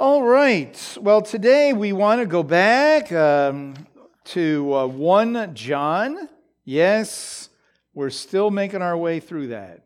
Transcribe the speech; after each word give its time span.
All 0.00 0.22
right. 0.22 0.96
Well, 0.98 1.20
today 1.20 1.74
we 1.74 1.92
want 1.92 2.22
to 2.22 2.26
go 2.26 2.42
back 2.42 3.12
um, 3.12 3.74
to 4.28 4.74
uh, 4.74 4.86
1 4.86 5.54
John. 5.54 6.26
Yes, 6.64 7.50
we're 7.92 8.08
still 8.08 8.50
making 8.50 8.80
our 8.80 8.96
way 8.96 9.20
through 9.20 9.48
that. 9.48 9.82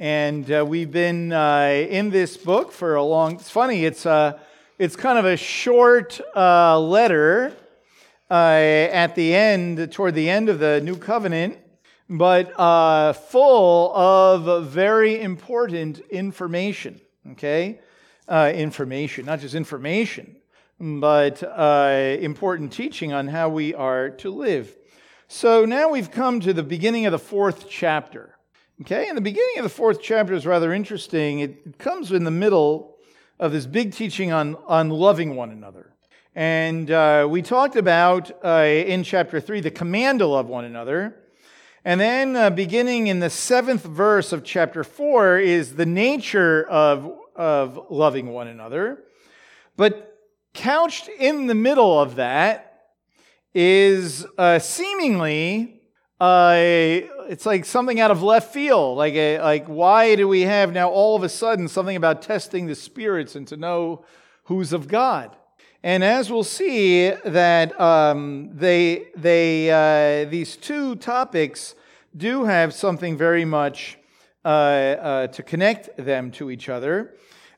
And 0.00 0.50
uh, 0.50 0.66
we've 0.66 0.90
been 0.90 1.32
uh, 1.32 1.86
in 1.88 2.10
this 2.10 2.36
book 2.36 2.72
for 2.72 2.96
a 2.96 3.02
long 3.04 3.36
It's 3.36 3.48
funny, 3.48 3.84
it's, 3.84 4.06
uh, 4.06 4.40
it's 4.76 4.96
kind 4.96 5.20
of 5.20 5.24
a 5.24 5.36
short 5.36 6.20
uh, 6.34 6.76
letter 6.80 7.54
uh, 8.28 8.34
at 8.34 9.14
the 9.14 9.36
end, 9.36 9.92
toward 9.92 10.16
the 10.16 10.28
end 10.28 10.48
of 10.48 10.58
the 10.58 10.80
New 10.80 10.96
Covenant, 10.96 11.58
but 12.10 13.14
full 13.14 13.94
of 13.94 14.66
very 14.66 15.20
important 15.20 16.00
information. 16.10 17.00
Okay? 17.30 17.78
Uh, 18.28 18.52
information, 18.54 19.26
not 19.26 19.40
just 19.40 19.54
information, 19.54 20.36
but 20.80 21.42
uh, 21.42 22.16
important 22.20 22.72
teaching 22.72 23.12
on 23.12 23.28
how 23.28 23.48
we 23.48 23.74
are 23.74 24.10
to 24.10 24.30
live. 24.30 24.76
So 25.28 25.64
now 25.64 25.90
we've 25.90 26.10
come 26.10 26.40
to 26.40 26.52
the 26.52 26.62
beginning 26.62 27.06
of 27.06 27.12
the 27.12 27.18
fourth 27.18 27.68
chapter. 27.68 28.36
Okay, 28.82 29.08
and 29.08 29.16
the 29.16 29.22
beginning 29.22 29.56
of 29.56 29.62
the 29.62 29.70
fourth 29.70 30.02
chapter 30.02 30.34
is 30.34 30.44
rather 30.44 30.72
interesting. 30.72 31.40
It, 31.40 31.78
comes 31.78 32.12
in 32.12 32.24
the 32.24 32.30
middle 32.30 32.96
of 33.38 33.52
this 33.52 33.64
big 33.64 33.92
teaching 33.92 34.32
on, 34.32 34.56
on 34.66 34.90
loving 34.90 35.34
one 35.34 35.50
another. 35.50 35.92
And 36.34 36.90
uh, 36.90 37.26
we 37.28 37.40
talked 37.40 37.76
about 37.76 38.30
uh, 38.44 38.64
in 38.66 39.02
chapter 39.02 39.40
3 39.40 39.60
the 39.60 39.70
command 39.70 40.18
to 40.18 40.26
love 40.26 40.46
one 40.46 40.66
another. 40.66 41.16
And 41.86 42.00
then, 42.00 42.36
uh, 42.36 42.50
beginning 42.50 43.06
in 43.06 43.20
the 43.20 43.30
seventh 43.30 43.84
verse 43.84 44.32
of 44.32 44.44
chapter 44.44 44.84
4, 44.84 45.38
is 45.38 45.76
the 45.76 45.86
nature 45.86 46.66
of 46.68 47.18
of 47.36 47.86
loving 47.90 48.28
one 48.28 48.48
another. 48.48 49.04
But 49.76 50.18
couched 50.54 51.08
in 51.08 51.46
the 51.46 51.54
middle 51.54 52.00
of 52.00 52.16
that 52.16 52.90
is 53.54 54.26
uh, 54.38 54.58
seemingly 54.58 55.76
uh, 56.20 56.56
it's 57.28 57.44
like 57.44 57.64
something 57.64 58.00
out 58.00 58.10
of 58.10 58.22
left 58.22 58.52
field. 58.52 58.96
Like, 58.96 59.14
a, 59.14 59.40
like, 59.40 59.66
why 59.66 60.14
do 60.14 60.26
we 60.26 60.42
have 60.42 60.72
now 60.72 60.88
all 60.88 61.14
of 61.14 61.22
a 61.22 61.28
sudden 61.28 61.68
something 61.68 61.96
about 61.96 62.22
testing 62.22 62.66
the 62.66 62.74
spirits 62.74 63.36
and 63.36 63.46
to 63.48 63.56
know 63.56 64.04
who's 64.44 64.72
of 64.72 64.88
God? 64.88 65.36
And 65.82 66.02
as 66.02 66.30
we'll 66.30 66.42
see, 66.42 67.10
that 67.10 67.78
um, 67.80 68.50
they, 68.54 69.08
they, 69.14 69.70
uh, 69.70 70.28
these 70.28 70.56
two 70.56 70.96
topics 70.96 71.74
do 72.16 72.44
have 72.44 72.72
something 72.72 73.16
very 73.16 73.44
much 73.44 73.98
uh, 73.98 74.00
uh, 74.00 74.05
to 74.46 75.42
connect 75.44 75.96
them 75.96 76.30
to 76.32 76.50
each 76.50 76.68
other 76.68 77.14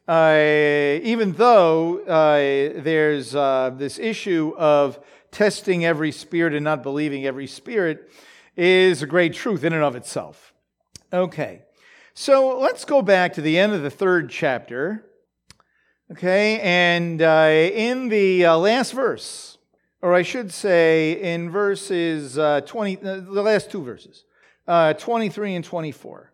uh, 0.09 0.99
even 1.03 1.33
though 1.33 1.99
uh, 2.05 2.81
there's 2.83 3.35
uh, 3.35 3.71
this 3.77 3.99
issue 3.99 4.55
of 4.57 4.99
testing 5.31 5.85
every 5.85 6.11
spirit 6.11 6.55
and 6.55 6.65
not 6.65 6.83
believing 6.83 7.27
every 7.27 7.47
spirit, 7.47 8.11
is 8.57 9.03
a 9.03 9.07
great 9.07 9.35
truth 9.35 9.63
in 9.65 9.75
and 9.75 9.85
of 9.85 9.95
itself. 9.95 10.55
Okay, 11.13 11.63
so 12.15 12.59
let's 12.59 12.87
go 12.87 13.03
back 13.03 13.35
to 13.35 13.43
the 13.43 13.59
end 13.59 13.75
of 13.75 13.83
the 13.83 13.91
third 13.91 14.31
chapter. 14.31 15.05
Okay, 16.11 16.59
and 16.61 17.21
uh, 17.21 17.51
in 17.51 18.09
the 18.09 18.47
uh, 18.47 18.57
last 18.57 18.93
verse, 18.93 19.59
or 20.01 20.15
I 20.15 20.23
should 20.23 20.51
say 20.51 21.21
in 21.21 21.51
verses 21.51 22.39
uh, 22.39 22.63
20, 22.63 22.95
the 22.97 23.43
last 23.43 23.71
two 23.71 23.83
verses, 23.83 24.25
23 24.67 25.55
and 25.55 25.65
24 25.65 26.33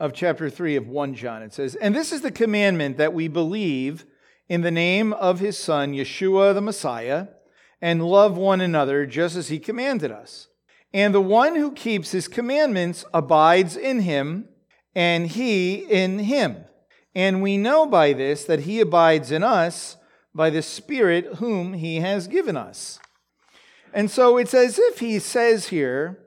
of 0.00 0.14
chapter 0.14 0.48
3 0.48 0.76
of 0.76 0.88
1 0.88 1.14
John. 1.14 1.42
It 1.42 1.52
says, 1.52 1.76
And 1.76 1.94
this 1.94 2.10
is 2.10 2.22
the 2.22 2.32
commandment 2.32 2.96
that 2.96 3.12
we 3.12 3.28
believe 3.28 4.06
in 4.48 4.62
the 4.62 4.70
name 4.70 5.12
of 5.12 5.38
his 5.38 5.58
Son, 5.58 5.92
Yeshua 5.92 6.54
the 6.54 6.62
Messiah, 6.62 7.28
and 7.82 8.04
love 8.04 8.36
one 8.36 8.62
another 8.62 9.04
just 9.04 9.36
as 9.36 9.48
he 9.48 9.58
commanded 9.58 10.10
us. 10.10 10.48
And 10.92 11.14
the 11.14 11.20
one 11.20 11.54
who 11.54 11.72
keeps 11.72 12.10
his 12.10 12.28
commandments 12.28 13.04
abides 13.12 13.76
in 13.76 14.00
him, 14.00 14.48
and 14.94 15.28
he 15.28 15.74
in 15.74 16.20
him. 16.20 16.64
And 17.14 17.42
we 17.42 17.58
know 17.58 17.86
by 17.86 18.14
this 18.14 18.44
that 18.44 18.60
he 18.60 18.80
abides 18.80 19.30
in 19.30 19.44
us 19.44 19.96
by 20.34 20.48
the 20.48 20.62
Spirit 20.62 21.36
whom 21.36 21.74
he 21.74 21.96
has 21.96 22.26
given 22.26 22.56
us. 22.56 22.98
And 23.92 24.10
so 24.10 24.38
it's 24.38 24.54
as 24.54 24.78
if 24.78 25.00
he 25.00 25.18
says 25.18 25.68
here, 25.68 26.18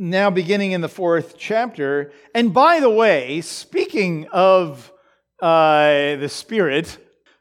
now 0.00 0.30
beginning 0.30 0.72
in 0.72 0.80
the 0.80 0.88
fourth 0.88 1.36
chapter. 1.36 2.10
And 2.34 2.54
by 2.54 2.80
the 2.80 2.90
way, 2.90 3.42
speaking 3.42 4.26
of 4.28 4.90
uh, 5.42 6.16
the 6.16 6.28
Spirit, 6.28 6.96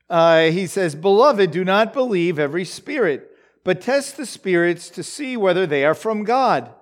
uh, 0.09 0.49
he 0.49 0.67
says, 0.67 0.93
Beloved, 0.93 1.51
do 1.51 1.63
not 1.63 1.93
believe 1.93 2.37
every 2.37 2.65
spirit, 2.65 3.31
but 3.63 3.79
test 3.79 4.17
the 4.17 4.25
spirits 4.25 4.89
to 4.89 5.03
see 5.03 5.37
whether 5.37 5.65
they 5.65 5.85
are 5.85 5.93
from 5.93 6.25
God, 6.25 6.73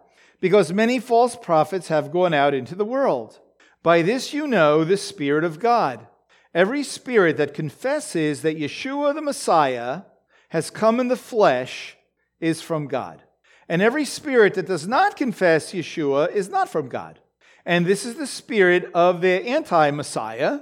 because 0.41 0.73
many 0.73 0.99
false 0.99 1.35
prophets 1.35 1.89
have 1.89 2.11
gone 2.11 2.33
out 2.33 2.55
into 2.55 2.73
the 2.73 2.85
world. 2.85 3.39
By 3.83 4.01
this 4.01 4.33
you 4.33 4.47
know 4.47 4.83
the 4.83 4.97
Spirit 4.97 5.43
of 5.43 5.59
God. 5.59 6.07
Every 6.55 6.83
spirit 6.83 7.37
that 7.37 7.53
confesses 7.53 8.41
that 8.41 8.57
Yeshua 8.57 9.13
the 9.13 9.21
Messiah 9.21 10.01
has 10.49 10.71
come 10.71 10.99
in 10.99 11.07
the 11.07 11.15
flesh 11.15 11.97
is 12.39 12.61
from 12.61 12.87
God. 12.87 13.21
And 13.69 13.81
every 13.81 14.05
spirit 14.05 14.53
that 14.53 14.67
does 14.67 14.87
not 14.87 15.17
confess 15.17 15.73
Yeshua 15.73 16.31
is 16.31 16.49
not 16.49 16.69
from 16.69 16.87
God. 16.87 17.19
And 17.65 17.85
this 17.85 18.05
is 18.05 18.15
the 18.15 18.27
spirit 18.27 18.89
of 18.93 19.19
the 19.21 19.45
anti 19.45 19.91
Messiah, 19.91 20.61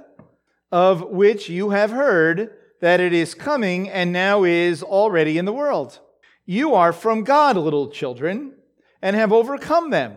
of 0.72 1.02
which 1.02 1.48
you 1.48 1.70
have 1.70 1.90
heard 1.90 2.50
that 2.80 3.00
it 3.00 3.12
is 3.12 3.34
coming 3.34 3.88
and 3.88 4.12
now 4.12 4.44
is 4.44 4.82
already 4.82 5.38
in 5.38 5.44
the 5.44 5.52
world. 5.52 6.00
You 6.44 6.74
are 6.74 6.92
from 6.92 7.24
God, 7.24 7.56
little 7.56 7.90
children, 7.90 8.54
and 9.00 9.14
have 9.14 9.32
overcome 9.32 9.90
them, 9.90 10.16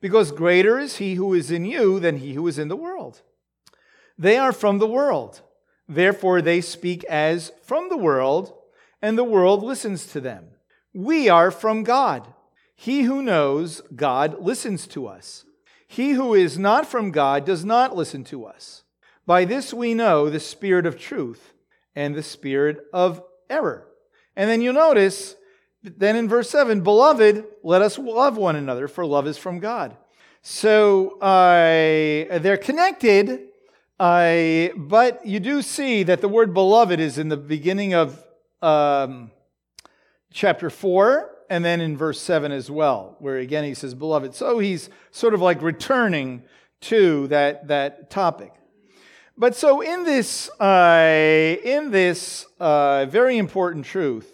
because 0.00 0.30
greater 0.30 0.78
is 0.78 0.96
he 0.96 1.14
who 1.14 1.32
is 1.34 1.50
in 1.50 1.64
you 1.64 1.98
than 1.98 2.18
he 2.18 2.34
who 2.34 2.46
is 2.46 2.58
in 2.58 2.68
the 2.68 2.76
world. 2.76 3.22
They 4.18 4.36
are 4.36 4.52
from 4.52 4.78
the 4.78 4.86
world. 4.86 5.40
Therefore, 5.88 6.42
they 6.42 6.60
speak 6.60 7.04
as 7.04 7.52
from 7.62 7.88
the 7.88 7.96
world, 7.96 8.54
and 9.00 9.16
the 9.16 9.24
world 9.24 9.62
listens 9.62 10.06
to 10.08 10.20
them. 10.20 10.46
We 10.96 11.28
are 11.28 11.50
from 11.50 11.82
God. 11.82 12.26
He 12.74 13.02
who 13.02 13.20
knows 13.20 13.82
God 13.94 14.40
listens 14.40 14.86
to 14.88 15.06
us. 15.06 15.44
He 15.86 16.12
who 16.12 16.32
is 16.32 16.58
not 16.58 16.86
from 16.86 17.10
God 17.10 17.44
does 17.44 17.66
not 17.66 17.94
listen 17.94 18.24
to 18.24 18.46
us. 18.46 18.82
By 19.26 19.44
this 19.44 19.74
we 19.74 19.92
know 19.92 20.30
the 20.30 20.40
spirit 20.40 20.86
of 20.86 20.98
truth 20.98 21.52
and 21.94 22.14
the 22.14 22.22
spirit 22.22 22.86
of 22.94 23.22
error. 23.50 23.86
And 24.36 24.48
then 24.48 24.62
you'll 24.62 24.72
notice, 24.72 25.36
then 25.82 26.16
in 26.16 26.30
verse 26.30 26.48
7, 26.48 26.80
Beloved, 26.80 27.44
let 27.62 27.82
us 27.82 27.98
love 27.98 28.38
one 28.38 28.56
another, 28.56 28.88
for 28.88 29.04
love 29.04 29.26
is 29.26 29.36
from 29.36 29.58
God. 29.58 29.94
So 30.40 31.18
uh, 31.20 32.38
they're 32.38 32.56
connected, 32.56 33.48
uh, 34.00 34.68
but 34.76 35.26
you 35.26 35.40
do 35.40 35.60
see 35.60 36.04
that 36.04 36.22
the 36.22 36.28
word 36.28 36.54
beloved 36.54 37.00
is 37.00 37.18
in 37.18 37.28
the 37.28 37.36
beginning 37.36 37.92
of 37.92 38.18
um, 38.62 39.30
chapter 40.32 40.70
4 40.70 41.30
and 41.48 41.64
then 41.64 41.80
in 41.80 41.96
verse 41.96 42.20
7 42.20 42.52
as 42.52 42.70
well, 42.70 43.16
where 43.18 43.36
again 43.36 43.64
he 43.64 43.74
says, 43.74 43.94
Beloved. 43.94 44.34
So 44.34 44.58
he's 44.58 44.90
sort 45.10 45.34
of 45.34 45.40
like 45.40 45.62
returning 45.62 46.42
to 46.82 47.26
that, 47.28 47.68
that 47.68 48.10
topic. 48.10 48.52
But 49.38 49.54
so 49.54 49.80
in 49.80 50.04
this, 50.04 50.48
uh, 50.60 51.56
in 51.62 51.90
this 51.90 52.46
uh, 52.58 53.06
very 53.06 53.36
important 53.36 53.84
truth, 53.84 54.32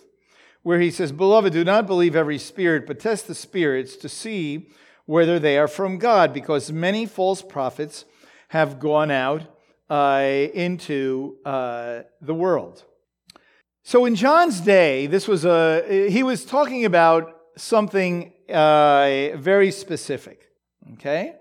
where 0.63 0.81
he 0.81 0.91
says, 0.91 1.11
Beloved, 1.13 1.53
do 1.53 1.65
not 1.65 1.87
believe 1.87 2.15
every 2.15 2.39
spirit, 2.39 2.87
but 2.87 3.01
test 3.01 3.27
the 3.27 3.35
spirits 3.35 3.97
to 3.97 4.09
see 4.09 4.69
whether 5.07 5.39
they 5.39 5.59
are 5.59 5.69
from 5.69 5.99
God, 5.99 6.33
because 6.33 6.71
many 6.71 7.05
false 7.07 7.43
prophets 7.43 8.05
have 8.49 8.79
gone 8.79 9.11
out 9.11 9.43
uh, 9.91 10.23
into 10.55 11.37
uh, 11.45 12.03
the 12.21 12.35
world. 12.35 12.85
So 13.85 14.05
in 14.05 14.15
John's 14.15 14.61
day, 14.61 15.07
this 15.07 15.27
was 15.27 15.45
a 15.45 16.09
he 16.09 16.23
was 16.23 16.45
talking 16.45 16.85
about 16.85 17.37
something 17.57 18.33
uh, 18.49 19.37
very 19.37 19.71
specific. 19.71 20.49
Okay. 20.95 21.35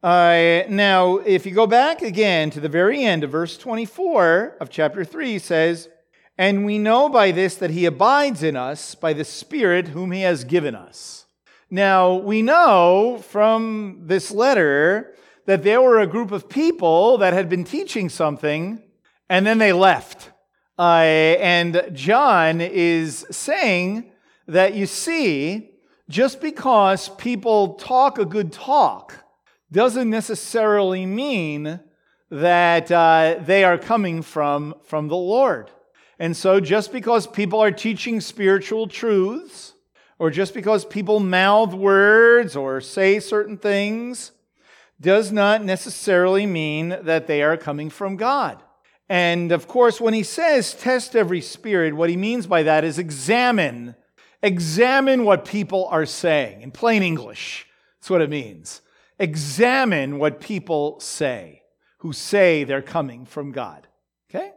Uh, 0.00 0.62
now, 0.68 1.16
if 1.16 1.44
you 1.44 1.52
go 1.52 1.66
back 1.66 2.02
again 2.02 2.50
to 2.50 2.60
the 2.60 2.68
very 2.68 3.02
end 3.02 3.24
of 3.24 3.30
verse 3.30 3.58
24 3.58 4.58
of 4.60 4.70
chapter 4.70 5.04
3, 5.04 5.32
he 5.32 5.38
says, 5.40 5.88
And 6.36 6.64
we 6.64 6.78
know 6.78 7.08
by 7.08 7.32
this 7.32 7.56
that 7.56 7.70
he 7.70 7.84
abides 7.84 8.44
in 8.44 8.54
us 8.54 8.94
by 8.94 9.12
the 9.12 9.24
Spirit 9.24 9.88
whom 9.88 10.12
he 10.12 10.20
has 10.20 10.44
given 10.44 10.76
us. 10.76 11.26
Now, 11.68 12.14
we 12.14 12.42
know 12.42 13.22
from 13.28 14.02
this 14.04 14.30
letter 14.30 15.14
that 15.46 15.64
there 15.64 15.82
were 15.82 15.98
a 15.98 16.06
group 16.06 16.30
of 16.30 16.48
people 16.48 17.18
that 17.18 17.32
had 17.32 17.48
been 17.48 17.64
teaching 17.64 18.08
something 18.08 18.80
and 19.28 19.44
then 19.44 19.58
they 19.58 19.72
left. 19.72 20.30
Uh, 20.78 21.02
and 21.40 21.90
John 21.92 22.60
is 22.60 23.26
saying 23.30 24.12
that 24.46 24.74
you 24.74 24.86
see, 24.86 25.70
just 26.08 26.40
because 26.40 27.08
people 27.10 27.74
talk 27.74 28.18
a 28.18 28.24
good 28.24 28.52
talk 28.52 29.14
doesn't 29.72 30.08
necessarily 30.08 31.04
mean 31.04 31.80
that 32.30 32.90
uh, 32.92 33.36
they 33.44 33.64
are 33.64 33.76
coming 33.76 34.22
from, 34.22 34.74
from 34.84 35.08
the 35.08 35.16
Lord. 35.16 35.70
And 36.18 36.36
so, 36.36 36.60
just 36.60 36.92
because 36.92 37.26
people 37.26 37.60
are 37.60 37.70
teaching 37.70 38.20
spiritual 38.20 38.86
truths, 38.86 39.74
or 40.18 40.30
just 40.30 40.52
because 40.52 40.84
people 40.84 41.20
mouth 41.20 41.72
words 41.72 42.56
or 42.56 42.80
say 42.80 43.20
certain 43.20 43.56
things, 43.56 44.32
does 45.00 45.30
not 45.30 45.64
necessarily 45.64 46.44
mean 46.44 46.98
that 47.02 47.26
they 47.28 47.42
are 47.42 47.56
coming 47.56 47.88
from 47.88 48.16
God. 48.16 48.62
And 49.08 49.52
of 49.52 49.66
course, 49.68 50.00
when 50.00 50.14
he 50.14 50.22
says 50.22 50.74
test 50.74 51.16
every 51.16 51.40
spirit, 51.40 51.94
what 51.94 52.10
he 52.10 52.16
means 52.16 52.46
by 52.46 52.62
that 52.64 52.84
is 52.84 52.98
examine. 52.98 53.94
Examine 54.42 55.24
what 55.24 55.44
people 55.44 55.86
are 55.90 56.06
saying. 56.06 56.62
In 56.62 56.70
plain 56.70 57.02
English, 57.02 57.66
that's 57.98 58.10
what 58.10 58.20
it 58.20 58.30
means. 58.30 58.82
Examine 59.18 60.18
what 60.18 60.40
people 60.40 61.00
say 61.00 61.62
who 61.98 62.12
say 62.12 62.64
they're 62.64 62.82
coming 62.82 63.26
from 63.26 63.52
God. 63.52 63.86
Okay? 64.30 64.52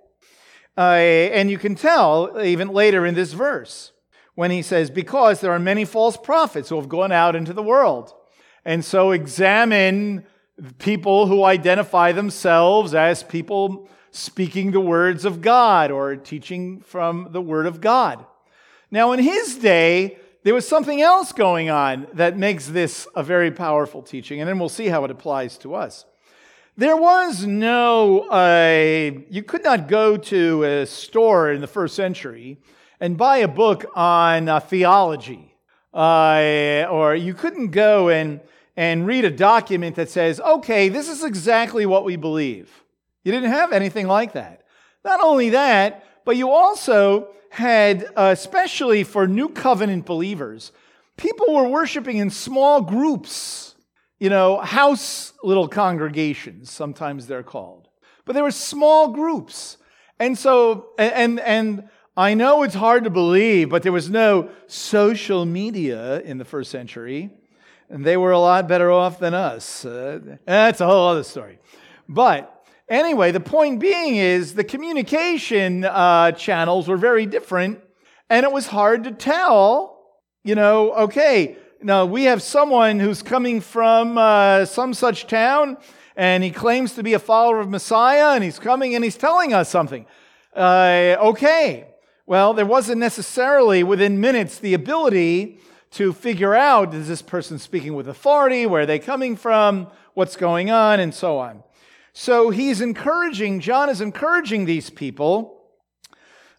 Uh, 0.77 0.81
and 0.81 1.49
you 1.49 1.57
can 1.57 1.75
tell 1.75 2.39
even 2.41 2.69
later 2.69 3.05
in 3.05 3.15
this 3.15 3.33
verse 3.33 3.91
when 4.35 4.51
he 4.51 4.61
says, 4.61 4.89
Because 4.89 5.41
there 5.41 5.51
are 5.51 5.59
many 5.59 5.85
false 5.85 6.17
prophets 6.17 6.69
who 6.69 6.75
have 6.75 6.89
gone 6.89 7.11
out 7.11 7.35
into 7.35 7.53
the 7.53 7.63
world. 7.63 8.13
And 8.63 8.85
so 8.85 9.11
examine 9.11 10.25
people 10.77 11.25
who 11.25 11.43
identify 11.43 12.11
themselves 12.11 12.93
as 12.93 13.23
people 13.23 13.89
speaking 14.11 14.71
the 14.71 14.79
words 14.79 15.25
of 15.25 15.41
God 15.41 15.89
or 15.89 16.15
teaching 16.15 16.81
from 16.81 17.29
the 17.31 17.41
Word 17.41 17.65
of 17.65 17.81
God. 17.81 18.25
Now, 18.91 19.13
in 19.13 19.19
his 19.19 19.55
day, 19.55 20.17
there 20.43 20.53
was 20.53 20.67
something 20.67 21.01
else 21.01 21.31
going 21.31 21.69
on 21.69 22.07
that 22.13 22.37
makes 22.37 22.67
this 22.67 23.07
a 23.15 23.23
very 23.23 23.51
powerful 23.51 24.01
teaching, 24.01 24.41
and 24.41 24.49
then 24.49 24.59
we'll 24.59 24.69
see 24.69 24.87
how 24.87 25.05
it 25.05 25.11
applies 25.11 25.57
to 25.59 25.75
us. 25.75 26.05
There 26.77 26.97
was 26.97 27.45
no, 27.45 28.21
uh, 28.29 29.11
you 29.29 29.43
could 29.43 29.63
not 29.63 29.87
go 29.87 30.17
to 30.17 30.63
a 30.63 30.85
store 30.85 31.51
in 31.51 31.61
the 31.61 31.67
first 31.67 31.95
century 31.95 32.57
and 32.99 33.17
buy 33.17 33.37
a 33.37 33.47
book 33.47 33.85
on 33.95 34.49
uh, 34.49 34.59
theology. 34.59 35.55
Uh, 35.93 36.85
or 36.89 37.15
you 37.15 37.33
couldn't 37.33 37.71
go 37.71 38.09
and, 38.09 38.39
and 38.77 39.05
read 39.05 39.25
a 39.25 39.31
document 39.31 39.95
that 39.97 40.09
says, 40.09 40.39
okay, 40.39 40.87
this 40.87 41.09
is 41.09 41.23
exactly 41.23 41.85
what 41.85 42.05
we 42.05 42.15
believe. 42.15 42.80
You 43.23 43.31
didn't 43.31 43.51
have 43.51 43.71
anything 43.71 44.07
like 44.07 44.33
that. 44.33 44.63
Not 45.03 45.19
only 45.21 45.49
that, 45.49 46.03
but 46.25 46.37
you 46.37 46.51
also 46.51 47.29
had, 47.49 48.05
uh, 48.15 48.29
especially 48.31 49.03
for 49.03 49.27
new 49.27 49.49
covenant 49.49 50.05
believers, 50.05 50.71
people 51.17 51.53
were 51.53 51.67
worshiping 51.67 52.17
in 52.17 52.29
small 52.29 52.81
groups 52.81 53.71
you 54.21 54.29
know, 54.29 54.59
house 54.59 55.33
little 55.41 55.67
congregations, 55.67 56.69
sometimes 56.69 57.25
they're 57.25 57.41
called. 57.41 57.89
But 58.23 58.33
there 58.33 58.43
were 58.43 58.51
small 58.51 59.07
groups. 59.07 59.77
And 60.19 60.37
so, 60.37 60.89
and, 60.99 61.39
and 61.39 61.89
I 62.15 62.35
know 62.35 62.61
it's 62.61 62.75
hard 62.75 63.05
to 63.05 63.09
believe, 63.09 63.69
but 63.69 63.81
there 63.81 63.91
was 63.91 64.11
no 64.11 64.51
social 64.67 65.43
media 65.43 66.19
in 66.19 66.37
the 66.37 66.45
first 66.45 66.69
century. 66.69 67.31
And 67.89 68.05
they 68.05 68.15
were 68.15 68.29
a 68.29 68.37
lot 68.37 68.67
better 68.67 68.91
off 68.91 69.17
than 69.17 69.33
us. 69.33 69.83
Uh, 69.83 70.37
that's 70.45 70.81
a 70.81 70.85
whole 70.85 71.07
other 71.07 71.23
story. 71.23 71.57
But 72.07 72.60
anyway, 72.91 73.31
the 73.31 73.39
point 73.39 73.79
being 73.79 74.15
is 74.17 74.53
the 74.53 74.63
communication 74.63 75.85
uh, 75.85 76.33
channels 76.33 76.87
were 76.87 76.97
very 76.97 77.25
different, 77.25 77.79
and 78.29 78.45
it 78.45 78.51
was 78.51 78.67
hard 78.67 79.05
to 79.05 79.11
tell, 79.11 79.99
you 80.43 80.53
know, 80.53 80.93
okay, 80.93 81.57
now, 81.83 82.05
we 82.05 82.25
have 82.25 82.43
someone 82.43 82.99
who's 82.99 83.23
coming 83.23 83.59
from 83.59 84.15
uh, 84.15 84.65
some 84.65 84.93
such 84.93 85.25
town, 85.25 85.77
and 86.15 86.43
he 86.43 86.51
claims 86.51 86.93
to 86.93 87.01
be 87.01 87.15
a 87.15 87.19
follower 87.19 87.59
of 87.59 87.71
Messiah, 87.71 88.35
and 88.35 88.43
he's 88.43 88.59
coming 88.59 88.93
and 88.93 89.03
he's 89.03 89.17
telling 89.17 89.51
us 89.51 89.67
something. 89.67 90.05
Uh, 90.55 91.15
okay. 91.19 91.87
Well, 92.27 92.53
there 92.53 92.67
wasn't 92.67 92.99
necessarily 92.99 93.81
within 93.81 94.21
minutes 94.21 94.59
the 94.59 94.75
ability 94.75 95.59
to 95.91 96.13
figure 96.13 96.53
out 96.53 96.93
is 96.93 97.07
this 97.07 97.23
person 97.23 97.57
speaking 97.57 97.95
with 97.95 98.07
authority? 98.07 98.67
Where 98.67 98.83
are 98.83 98.85
they 98.85 98.99
coming 98.99 99.35
from? 99.35 99.87
What's 100.13 100.35
going 100.35 100.69
on? 100.69 100.99
And 100.99 101.15
so 101.15 101.39
on. 101.39 101.63
So 102.13 102.49
he's 102.49 102.81
encouraging, 102.81 103.61
John 103.61 103.89
is 103.89 104.01
encouraging 104.01 104.65
these 104.65 104.89
people 104.89 105.61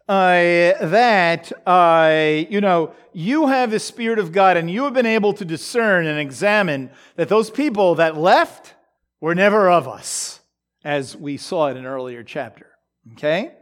uh, 0.08 0.74
that, 0.80 1.52
uh, 1.66 2.44
you 2.48 2.60
know, 2.60 2.94
you 3.12 3.48
have 3.48 3.70
the 3.70 3.78
Spirit 3.78 4.18
of 4.18 4.32
God 4.32 4.56
and 4.56 4.70
you 4.70 4.84
have 4.84 4.94
been 4.94 5.06
able 5.06 5.32
to 5.34 5.44
discern 5.44 6.06
and 6.06 6.18
examine 6.18 6.90
that 7.16 7.28
those 7.28 7.50
people 7.50 7.96
that 7.96 8.16
left 8.16 8.74
were 9.20 9.34
never 9.34 9.70
of 9.70 9.86
us, 9.86 10.40
as 10.84 11.16
we 11.16 11.36
saw 11.36 11.68
it 11.68 11.72
in 11.72 11.78
an 11.78 11.86
earlier 11.86 12.22
chapter. 12.22 12.66
Okay? 13.12 13.52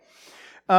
Uh, 0.69 0.73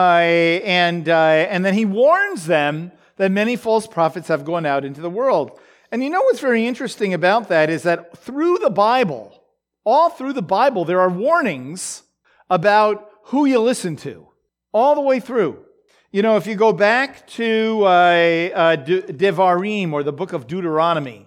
and, 0.64 1.10
uh, 1.10 1.46
and 1.50 1.66
then 1.66 1.74
he 1.74 1.86
warns 1.86 2.46
them 2.48 2.92
that 3.18 3.32
many 3.32 3.58
false 3.58 3.86
prophets 3.86 4.30
have 4.30 4.46
gone 4.46 4.66
out 4.66 4.86
into 4.86 5.02
the 5.02 5.10
world. 5.10 5.60
And 5.92 6.02
you 6.02 6.10
know 6.10 6.22
what's 6.22 6.40
very 6.40 6.66
interesting 6.66 7.14
about 7.14 7.50
that 7.50 7.70
is 7.70 7.84
that 7.84 8.18
through 8.18 8.60
the 8.60 8.70
Bible, 8.70 9.41
all 9.84 10.10
through 10.10 10.34
the 10.34 10.42
Bible, 10.42 10.86
there 10.86 11.02
are 11.02 11.10
warnings 11.10 12.04
about 12.50 13.10
who 13.26 13.46
you 13.46 13.60
listen 13.60 13.96
to 13.98 14.28
all 14.74 14.96
the 14.96 15.02
way 15.02 15.20
through. 15.20 15.66
You 16.12 16.22
know, 16.22 16.36
if 16.36 16.46
you 16.46 16.56
go 16.56 16.74
back 16.74 17.26
to 17.28 17.82
uh, 17.84 17.88
uh, 17.88 18.76
Devarim 18.78 19.94
or 19.94 20.04
the 20.04 20.12
book 20.12 20.34
of 20.34 20.48
Deuteronomy, 20.48 21.26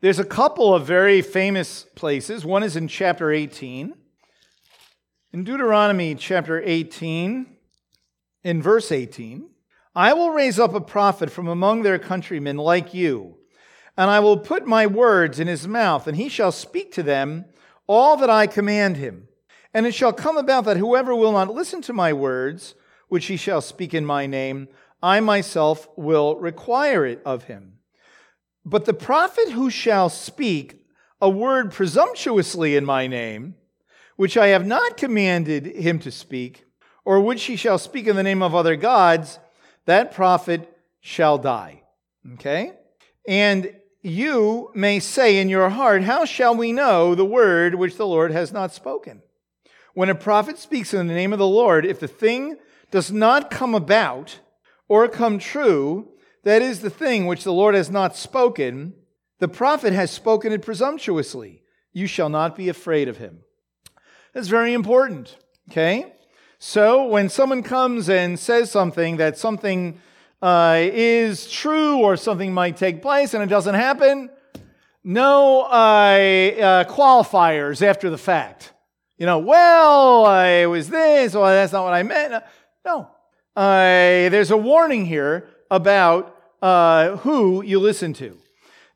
there's 0.00 0.18
a 0.18 0.24
couple 0.24 0.74
of 0.74 0.86
very 0.86 1.22
famous 1.22 1.86
places. 1.94 2.44
One 2.44 2.62
is 2.62 2.76
in 2.76 2.88
chapter 2.88 3.32
18. 3.32 3.94
In 5.32 5.44
Deuteronomy 5.44 6.14
chapter 6.14 6.62
18, 6.62 7.46
in 8.44 8.62
verse 8.62 8.92
18, 8.92 9.48
I 9.94 10.12
will 10.12 10.30
raise 10.30 10.58
up 10.58 10.74
a 10.74 10.80
prophet 10.80 11.30
from 11.30 11.48
among 11.48 11.82
their 11.82 11.98
countrymen 11.98 12.58
like 12.58 12.92
you, 12.92 13.38
and 13.96 14.10
I 14.10 14.20
will 14.20 14.36
put 14.36 14.66
my 14.66 14.86
words 14.86 15.40
in 15.40 15.48
his 15.48 15.66
mouth, 15.66 16.06
and 16.06 16.16
he 16.16 16.28
shall 16.28 16.52
speak 16.52 16.92
to 16.92 17.02
them 17.02 17.46
all 17.86 18.16
that 18.16 18.30
I 18.30 18.46
command 18.46 18.96
him. 18.96 19.28
And 19.72 19.86
it 19.86 19.94
shall 19.94 20.12
come 20.12 20.36
about 20.36 20.64
that 20.64 20.78
whoever 20.78 21.14
will 21.14 21.32
not 21.32 21.52
listen 21.52 21.82
to 21.82 21.92
my 21.92 22.12
words, 22.12 22.74
which 23.08 23.26
he 23.26 23.36
shall 23.36 23.60
speak 23.60 23.94
in 23.94 24.06
my 24.06 24.26
name, 24.26 24.68
I 25.02 25.20
myself 25.20 25.88
will 25.96 26.36
require 26.36 27.04
it 27.04 27.20
of 27.24 27.44
him. 27.44 27.74
But 28.64 28.84
the 28.84 28.94
prophet 28.94 29.50
who 29.50 29.70
shall 29.70 30.08
speak 30.08 30.84
a 31.20 31.30
word 31.30 31.72
presumptuously 31.72 32.76
in 32.76 32.84
my 32.84 33.06
name, 33.06 33.54
which 34.16 34.36
I 34.36 34.48
have 34.48 34.66
not 34.66 34.96
commanded 34.96 35.66
him 35.66 35.98
to 36.00 36.10
speak, 36.10 36.64
or 37.04 37.20
which 37.20 37.44
he 37.44 37.56
shall 37.56 37.78
speak 37.78 38.06
in 38.06 38.16
the 38.16 38.22
name 38.22 38.42
of 38.42 38.54
other 38.54 38.76
gods, 38.76 39.38
that 39.84 40.12
prophet 40.12 40.68
shall 41.00 41.38
die. 41.38 41.82
Okay? 42.34 42.72
And 43.28 43.72
you 44.06 44.70
may 44.72 45.00
say 45.00 45.38
in 45.38 45.48
your 45.48 45.68
heart, 45.68 46.02
How 46.02 46.24
shall 46.24 46.54
we 46.54 46.72
know 46.72 47.14
the 47.14 47.24
word 47.24 47.74
which 47.74 47.96
the 47.96 48.06
Lord 48.06 48.30
has 48.30 48.52
not 48.52 48.72
spoken? 48.72 49.22
When 49.94 50.08
a 50.08 50.14
prophet 50.14 50.58
speaks 50.58 50.94
in 50.94 51.08
the 51.08 51.14
name 51.14 51.32
of 51.32 51.38
the 51.38 51.46
Lord, 51.46 51.84
if 51.84 51.98
the 51.98 52.08
thing 52.08 52.56
does 52.90 53.10
not 53.10 53.50
come 53.50 53.74
about 53.74 54.38
or 54.88 55.08
come 55.08 55.38
true, 55.38 56.08
that 56.44 56.62
is 56.62 56.80
the 56.80 56.90
thing 56.90 57.26
which 57.26 57.42
the 57.42 57.52
Lord 57.52 57.74
has 57.74 57.90
not 57.90 58.16
spoken, 58.16 58.94
the 59.40 59.48
prophet 59.48 59.92
has 59.92 60.10
spoken 60.10 60.52
it 60.52 60.62
presumptuously. 60.62 61.62
You 61.92 62.06
shall 62.06 62.28
not 62.28 62.56
be 62.56 62.68
afraid 62.68 63.08
of 63.08 63.16
him. 63.16 63.40
That's 64.32 64.48
very 64.48 64.72
important, 64.72 65.36
okay? 65.70 66.12
So 66.58 67.06
when 67.06 67.28
someone 67.28 67.62
comes 67.62 68.08
and 68.08 68.38
says 68.38 68.70
something 68.70 69.16
that 69.16 69.36
something 69.36 69.98
uh, 70.42 70.76
is 70.78 71.50
true 71.50 71.98
or 71.98 72.16
something 72.16 72.52
might 72.52 72.76
take 72.76 73.02
place 73.02 73.34
and 73.34 73.42
it 73.42 73.48
doesn't 73.48 73.74
happen, 73.74 74.30
no 75.02 75.62
uh, 75.62 75.66
uh, 75.66 76.84
qualifiers 76.84 77.80
after 77.80 78.10
the 78.10 78.18
fact. 78.18 78.72
You 79.18 79.26
know, 79.26 79.38
well, 79.38 80.26
it 80.44 80.66
was 80.66 80.90
this, 80.90 81.34
well, 81.34 81.44
that's 81.44 81.72
not 81.72 81.84
what 81.84 81.94
I 81.94 82.02
meant. 82.02 82.44
No. 82.84 83.10
Uh, 83.54 84.28
there's 84.28 84.50
a 84.50 84.56
warning 84.56 85.06
here 85.06 85.48
about 85.70 86.36
uh, 86.60 87.16
who 87.18 87.62
you 87.62 87.80
listen 87.80 88.12
to. 88.14 88.36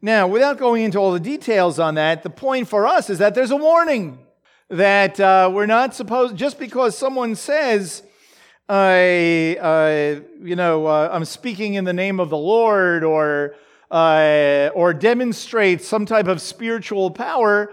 Now, 0.03 0.27
without 0.27 0.59
going 0.59 0.83
into 0.83 0.99
all 0.99 1.13
the 1.13 1.21
details 1.21 1.79
on 1.79 1.95
that, 1.95 2.23
the 2.23 2.31
point 2.31 2.69
for 2.69 2.87
us 2.87 3.11
is 3.11 3.19
that 3.19 3.35
there's 3.35 3.51
a 3.51 3.57
warning 3.57 4.19
that 4.69 5.19
uh, 5.19 5.51
we're 5.53 5.67
not 5.67 5.95
supposed, 5.95 6.37
just 6.37 6.59
because 6.59 6.97
someone 6.97 7.35
says, 7.35 8.03
uh, 8.71 10.21
you 10.41 10.55
know, 10.55 10.87
uh, 10.87 11.09
I'm 11.12 11.25
speaking 11.25 11.75
in 11.75 11.85
the 11.85 11.93
name 11.93 12.21
of 12.21 12.31
the 12.31 12.37
Lord 12.37 13.03
or, 13.03 13.57
uh, 13.91 14.71
or 14.75 14.95
demonstrate 14.95 15.83
some 15.83 16.07
type 16.07 16.29
of 16.29 16.41
spiritual 16.41 17.11
power, 17.11 17.73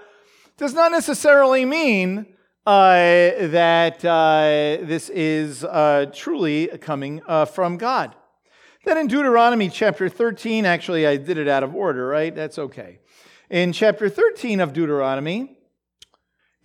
does 0.57 0.73
not 0.73 0.91
necessarily 0.91 1.65
mean 1.65 2.25
uh, 2.65 2.95
that 3.47 4.03
uh, 4.03 4.83
this 4.85 5.09
is 5.09 5.63
uh, 5.63 6.07
truly 6.13 6.67
coming 6.79 7.21
from 7.53 7.77
God. 7.77 8.15
Then 8.83 8.97
in 8.97 9.07
Deuteronomy 9.07 9.69
chapter 9.69 10.09
13, 10.09 10.65
actually, 10.65 11.05
I 11.05 11.17
did 11.17 11.37
it 11.37 11.47
out 11.47 11.61
of 11.61 11.75
order, 11.75 12.07
right? 12.07 12.33
That's 12.33 12.57
okay. 12.57 12.99
In 13.49 13.71
chapter 13.71 14.09
13 14.09 14.59
of 14.59 14.73
Deuteronomy, 14.73 15.56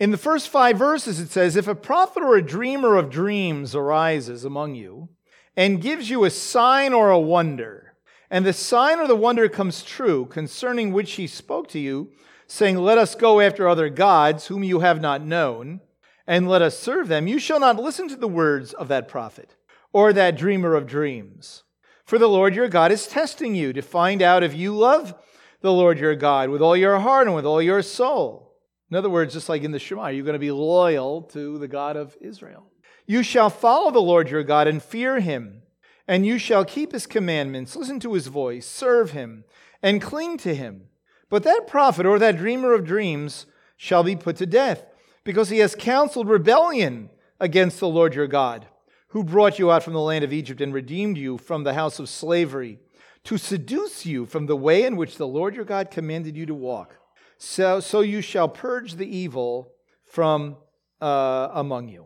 In 0.03 0.11
the 0.11 0.17
first 0.17 0.49
five 0.49 0.77
verses, 0.77 1.21
it 1.21 1.29
says, 1.29 1.55
If 1.55 1.69
a 1.69 1.73
prophet 1.73 2.23
or 2.23 2.35
a 2.35 2.41
dreamer 2.41 2.97
of 2.97 3.09
dreams 3.09 3.73
arises 3.73 4.43
among 4.43 4.75
you 4.75 5.07
and 5.55 5.81
gives 5.81 6.09
you 6.09 6.25
a 6.25 6.29
sign 6.29 6.91
or 6.91 7.09
a 7.09 7.17
wonder, 7.17 7.93
and 8.29 8.45
the 8.45 8.51
sign 8.51 8.99
or 8.99 9.07
the 9.07 9.15
wonder 9.15 9.47
comes 9.47 9.81
true 9.81 10.25
concerning 10.25 10.91
which 10.91 11.13
he 11.13 11.25
spoke 11.25 11.69
to 11.69 11.79
you, 11.79 12.11
saying, 12.47 12.79
Let 12.79 12.97
us 12.97 13.15
go 13.15 13.39
after 13.39 13.65
other 13.65 13.87
gods 13.87 14.47
whom 14.47 14.61
you 14.61 14.81
have 14.81 14.99
not 14.99 15.23
known, 15.23 15.79
and 16.27 16.49
let 16.49 16.61
us 16.61 16.77
serve 16.77 17.07
them, 17.07 17.25
you 17.25 17.39
shall 17.39 17.61
not 17.61 17.77
listen 17.77 18.09
to 18.09 18.17
the 18.17 18.27
words 18.27 18.73
of 18.73 18.89
that 18.89 19.07
prophet 19.07 19.55
or 19.93 20.11
that 20.11 20.35
dreamer 20.35 20.75
of 20.75 20.85
dreams. 20.85 21.63
For 22.03 22.19
the 22.19 22.27
Lord 22.27 22.55
your 22.55 22.67
God 22.67 22.91
is 22.91 23.07
testing 23.07 23.55
you 23.55 23.71
to 23.71 23.81
find 23.81 24.21
out 24.21 24.43
if 24.43 24.53
you 24.53 24.75
love 24.75 25.15
the 25.61 25.71
Lord 25.71 25.97
your 25.97 26.17
God 26.17 26.49
with 26.49 26.61
all 26.61 26.75
your 26.75 26.99
heart 26.99 27.27
and 27.27 27.35
with 27.37 27.45
all 27.45 27.61
your 27.61 27.81
soul. 27.81 28.52
In 28.93 28.97
other 28.97 29.09
words, 29.09 29.33
just 29.33 29.49
like 29.49 29.63
in 29.63 29.71
the 29.71 29.79
Shema, 29.79 30.09
you're 30.09 30.23
going 30.23 30.33
to 30.33 30.39
be 30.39 30.51
loyal 30.51 31.23
to 31.31 31.57
the 31.57 31.67
God 31.67 31.97
of 31.97 32.15
Israel. 32.21 32.67
You 33.07 33.23
shall 33.23 33.49
follow 33.49 33.89
the 33.89 33.99
Lord 33.99 34.29
your 34.29 34.43
God 34.43 34.67
and 34.67 34.83
fear 34.83 35.19
him, 35.19 35.63
and 36.07 36.27
you 36.27 36.37
shall 36.37 36.63
keep 36.63 36.91
his 36.91 37.07
commandments, 37.07 37.75
listen 37.75 37.99
to 38.01 38.13
his 38.13 38.27
voice, 38.27 38.67
serve 38.67 39.09
him, 39.09 39.45
and 39.81 39.99
cling 39.99 40.37
to 40.37 40.53
him. 40.53 40.89
But 41.27 41.41
that 41.41 41.65
prophet 41.65 42.05
or 42.05 42.19
that 42.19 42.37
dreamer 42.37 42.71
of 42.71 42.85
dreams 42.85 43.47
shall 43.77 44.03
be 44.03 44.15
put 44.15 44.35
to 44.35 44.45
death, 44.45 44.85
because 45.23 45.49
he 45.49 45.57
has 45.57 45.73
counseled 45.73 46.29
rebellion 46.29 47.09
against 47.39 47.79
the 47.79 47.89
Lord 47.89 48.13
your 48.13 48.27
God 48.27 48.67
who 49.07 49.23
brought 49.23 49.57
you 49.57 49.71
out 49.71 49.81
from 49.81 49.93
the 49.93 50.01
land 50.01 50.23
of 50.23 50.31
Egypt 50.31 50.61
and 50.61 50.71
redeemed 50.71 51.17
you 51.17 51.39
from 51.39 51.63
the 51.63 51.73
house 51.73 51.97
of 51.97 52.09
slavery, 52.09 52.77
to 53.23 53.39
seduce 53.39 54.05
you 54.05 54.27
from 54.27 54.45
the 54.45 54.55
way 54.55 54.83
in 54.83 54.97
which 54.97 55.17
the 55.17 55.27
Lord 55.27 55.55
your 55.55 55.65
God 55.65 55.89
commanded 55.89 56.37
you 56.37 56.45
to 56.45 56.53
walk. 56.53 56.99
So, 57.45 57.81
so 57.81 57.99
you 57.99 58.21
shall 58.21 58.47
purge 58.47 58.95
the 58.95 59.05
evil 59.05 59.73
from 60.05 60.55
uh, 61.01 61.49
among 61.51 61.89
you. 61.89 62.05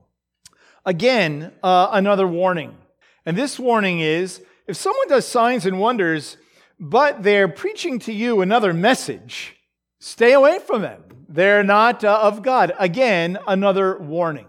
Again, 0.83 1.53
uh, 1.61 1.89
another 1.91 2.27
warning. 2.27 2.75
And 3.23 3.37
this 3.37 3.59
warning 3.59 3.99
is 3.99 4.41
if 4.65 4.75
someone 4.77 5.07
does 5.07 5.27
signs 5.27 5.67
and 5.67 5.79
wonders, 5.79 6.37
but 6.79 7.21
they're 7.21 7.47
preaching 7.47 7.99
to 7.99 8.13
you 8.13 8.41
another 8.41 8.73
message, 8.73 9.55
stay 9.99 10.33
away 10.33 10.57
from 10.57 10.81
them. 10.81 11.03
They're 11.29 11.63
not 11.63 12.03
uh, 12.03 12.19
of 12.19 12.41
God. 12.41 12.73
Again, 12.79 13.37
another 13.47 13.99
warning. 13.99 14.47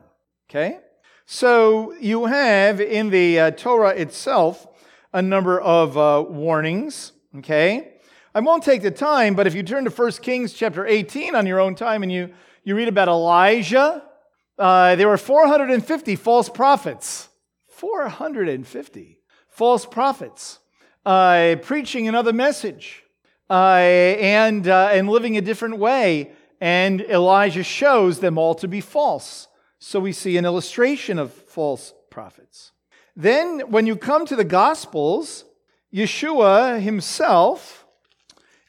Okay? 0.49 0.78
So 1.26 1.92
you 2.00 2.25
have 2.25 2.80
in 2.80 3.11
the 3.11 3.38
uh, 3.38 3.50
Torah 3.50 3.90
itself 3.90 4.66
a 5.12 5.21
number 5.21 5.61
of 5.61 5.99
uh, 5.99 6.25
warnings, 6.26 7.12
okay? 7.37 7.98
I 8.38 8.40
won't 8.40 8.62
take 8.62 8.83
the 8.83 8.92
time, 8.92 9.35
but 9.35 9.49
if 9.49 9.54
you 9.57 9.64
turn 9.64 9.83
to 9.83 9.90
1 9.90 10.12
Kings 10.23 10.52
chapter 10.52 10.87
18 10.87 11.35
on 11.35 11.45
your 11.45 11.59
own 11.59 11.75
time 11.75 12.04
and 12.04 12.12
you, 12.12 12.33
you 12.62 12.76
read 12.76 12.87
about 12.87 13.09
Elijah, 13.09 14.00
uh, 14.57 14.95
there 14.95 15.09
were 15.09 15.18
450 15.18 16.14
false 16.14 16.49
prophets. 16.49 17.28
450 17.66 19.18
false 19.49 19.85
prophets 19.85 20.61
uh, 21.04 21.57
preaching 21.62 22.07
another 22.07 22.33
message 22.33 23.02
uh, 23.50 23.54
and, 23.75 24.68
uh, 24.68 24.90
and 24.92 25.09
living 25.09 25.37
a 25.37 25.40
different 25.40 25.78
way. 25.78 26.30
And 26.61 27.00
Elijah 27.00 27.64
shows 27.64 28.21
them 28.21 28.38
all 28.38 28.54
to 28.54 28.68
be 28.68 28.80
false. 28.80 29.49
So 29.80 29.99
we 29.99 30.12
see 30.12 30.37
an 30.37 30.45
illustration 30.45 31.18
of 31.18 31.33
false 31.33 31.92
prophets. 32.09 32.71
Then, 33.16 33.62
when 33.73 33.88
you 33.88 33.97
come 33.97 34.26
to 34.26 34.37
the 34.37 34.45
Gospels, 34.45 35.45
Yeshua 35.92 36.80
himself 36.80 37.77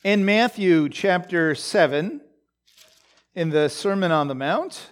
in 0.04 0.24
Matthew 0.24 0.88
chapter 0.88 1.54
7, 1.54 2.22
in 3.36 3.50
the 3.50 3.70
Sermon 3.70 4.12
on 4.12 4.28
the 4.28 4.36
Mount, 4.36 4.92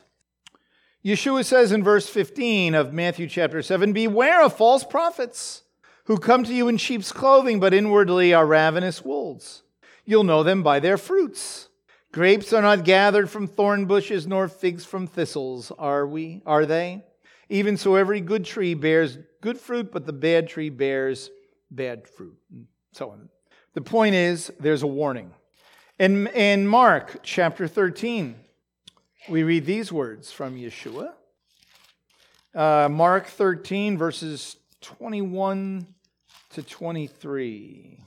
Yeshua 1.05 1.45
says 1.45 1.71
in 1.71 1.83
verse 1.83 2.09
15 2.09 2.75
of 2.75 2.91
Matthew 2.91 3.27
chapter 3.27 3.61
7 3.61 3.93
Beware 3.93 4.43
of 4.43 4.57
false 4.57 4.83
prophets 4.83 5.63
who 6.05 6.17
come 6.17 6.43
to 6.43 6.53
you 6.53 6.67
in 6.67 6.77
sheep's 6.77 7.11
clothing, 7.11 7.59
but 7.59 7.73
inwardly 7.73 8.33
are 8.33 8.45
ravenous 8.45 9.03
wolves. 9.03 9.63
You'll 10.05 10.23
know 10.23 10.43
them 10.43 10.63
by 10.63 10.79
their 10.79 10.97
fruits. 10.97 11.69
Grapes 12.11 12.51
are 12.51 12.61
not 12.61 12.83
gathered 12.83 13.29
from 13.29 13.47
thorn 13.47 13.85
bushes, 13.85 14.27
nor 14.27 14.47
figs 14.47 14.85
from 14.85 15.07
thistles, 15.07 15.71
are 15.77 16.05
we? 16.05 16.41
Are 16.45 16.65
they? 16.65 17.03
Even 17.49 17.77
so, 17.77 17.95
every 17.95 18.19
good 18.19 18.43
tree 18.43 18.73
bears 18.73 19.17
good 19.41 19.57
fruit, 19.57 19.91
but 19.91 20.05
the 20.05 20.13
bad 20.13 20.49
tree 20.49 20.69
bears 20.69 21.29
bad 21.71 22.07
fruit. 22.07 22.37
And 22.51 22.67
so 22.91 23.11
on. 23.11 23.29
The 23.77 23.81
point 23.81 24.15
is, 24.15 24.51
there's 24.59 24.81
a 24.81 24.87
warning. 24.87 25.29
In, 25.99 26.25
in 26.29 26.65
Mark 26.65 27.19
chapter 27.21 27.67
13, 27.67 28.33
we 29.29 29.43
read 29.43 29.67
these 29.67 29.91
words 29.91 30.31
from 30.31 30.55
Yeshua. 30.55 31.11
Uh, 32.55 32.89
Mark 32.89 33.27
13, 33.27 33.95
verses 33.95 34.55
21 34.81 35.85
to 36.53 36.63
23. 36.63 37.99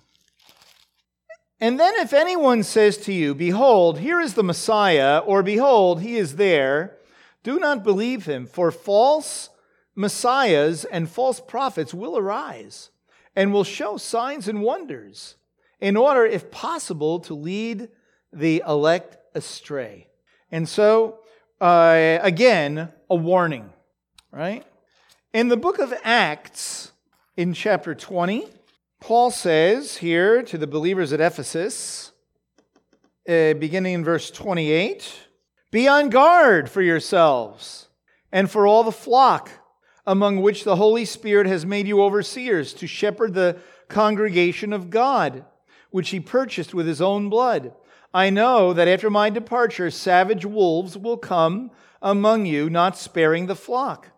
And 1.61 1.79
then, 1.79 1.95
if 1.99 2.13
anyone 2.13 2.65
says 2.65 2.97
to 3.05 3.13
you, 3.13 3.33
Behold, 3.33 4.01
here 4.01 4.21
is 4.21 4.35
the 4.35 4.43
Messiah, 4.43 5.19
or 5.19 5.45
Behold, 5.45 6.03
he 6.03 6.17
is 6.17 6.35
there, 6.35 6.97
do 7.45 7.61
not 7.61 7.85
believe 7.85 8.27
him, 8.27 8.45
for 8.45 8.73
false 8.73 9.51
messiahs 9.95 10.85
and 10.85 11.09
false 11.09 11.39
prophets 11.39 11.95
will 11.95 12.19
arise 12.19 12.91
and 13.37 13.53
will 13.53 13.63
show 13.63 13.97
signs 13.97 14.49
and 14.49 14.63
wonders 14.63 15.37
in 15.81 15.97
order, 15.97 16.25
if 16.25 16.51
possible, 16.51 17.21
to 17.21 17.35
lead 17.35 17.89
the 18.33 18.63
elect 18.67 19.17
astray. 19.35 20.09
And 20.51 20.69
so, 20.69 21.21
uh, 21.61 22.19
again, 22.23 22.91
a 23.09 23.15
warning, 23.15 23.71
right? 24.31 24.65
In 25.33 25.49
the 25.49 25.57
book 25.57 25.79
of 25.79 25.95
Acts, 26.05 26.93
in 27.37 27.55
chapter 27.55 27.95
20, 27.95 28.47
Paul 29.01 29.31
says 29.31 29.97
here 29.97 30.43
to 30.43 30.59
the 30.59 30.67
believers 30.67 31.13
at 31.13 31.21
Ephesus, 31.21 32.13
uh, 33.29 33.55
beginning 33.55 33.95
in 33.95 34.05
verse 34.05 34.31
28 34.31 35.11
Be 35.71 35.89
on 35.89 36.11
guard 36.11 36.69
for 36.69 36.83
yourselves 36.83 37.89
and 38.33 38.51
for 38.51 38.67
all 38.67 38.83
the 38.83 38.93
flock 38.93 39.51
among 40.07 40.41
which 40.41 40.65
the 40.65 40.77
Holy 40.77 41.05
Spirit 41.05 41.47
has 41.47 41.65
made 41.65 41.87
you 41.87 42.03
overseers 42.03 42.75
to 42.75 42.87
shepherd 42.87 43.35
the 43.35 43.57
congregation 43.89 44.73
of 44.73 44.91
God, 44.91 45.45
which 45.91 46.11
he 46.11 46.21
purchased 46.21 46.75
with 46.75 46.87
his 46.87 47.01
own 47.01 47.29
blood. 47.29 47.73
I 48.13 48.31
know 48.31 48.73
that 48.73 48.89
after 48.89 49.11
my 49.11 49.31
departure, 49.31 49.91
savage 49.91 50.45
wolves 50.45 50.97
will 50.97 51.17
come 51.17 51.71
among 52.03 52.47
you, 52.47 52.69
not 52.69 52.97
sparing 52.97 53.47
the 53.47 53.55
flock. 53.55 54.09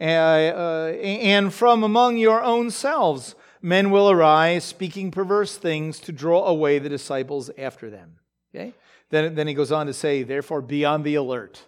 Uh, 0.00 0.04
uh, 0.04 0.92
and 0.94 1.52
from 1.52 1.84
among 1.84 2.16
your 2.16 2.42
own 2.42 2.70
selves 2.70 3.34
men 3.62 3.90
will 3.90 4.10
arise 4.10 4.64
speaking 4.64 5.10
perverse 5.10 5.56
things 5.56 6.00
to 6.00 6.12
draw 6.12 6.46
away 6.46 6.78
the 6.78 6.88
disciples 6.88 7.50
after 7.56 7.88
them. 7.88 8.16
Okay? 8.54 8.74
Then, 9.10 9.34
then 9.34 9.46
he 9.46 9.54
goes 9.54 9.70
on 9.70 9.86
to 9.86 9.94
say, 9.94 10.24
therefore, 10.24 10.60
be 10.60 10.84
on 10.84 11.04
the 11.04 11.14
alert. 11.14 11.64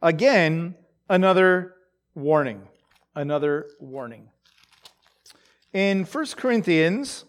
Again, 0.00 0.76
another 1.08 1.74
warning. 2.14 2.68
Another 3.14 3.66
warning. 3.80 4.28
In 5.72 6.04
1 6.04 6.26
Corinthians 6.36 7.24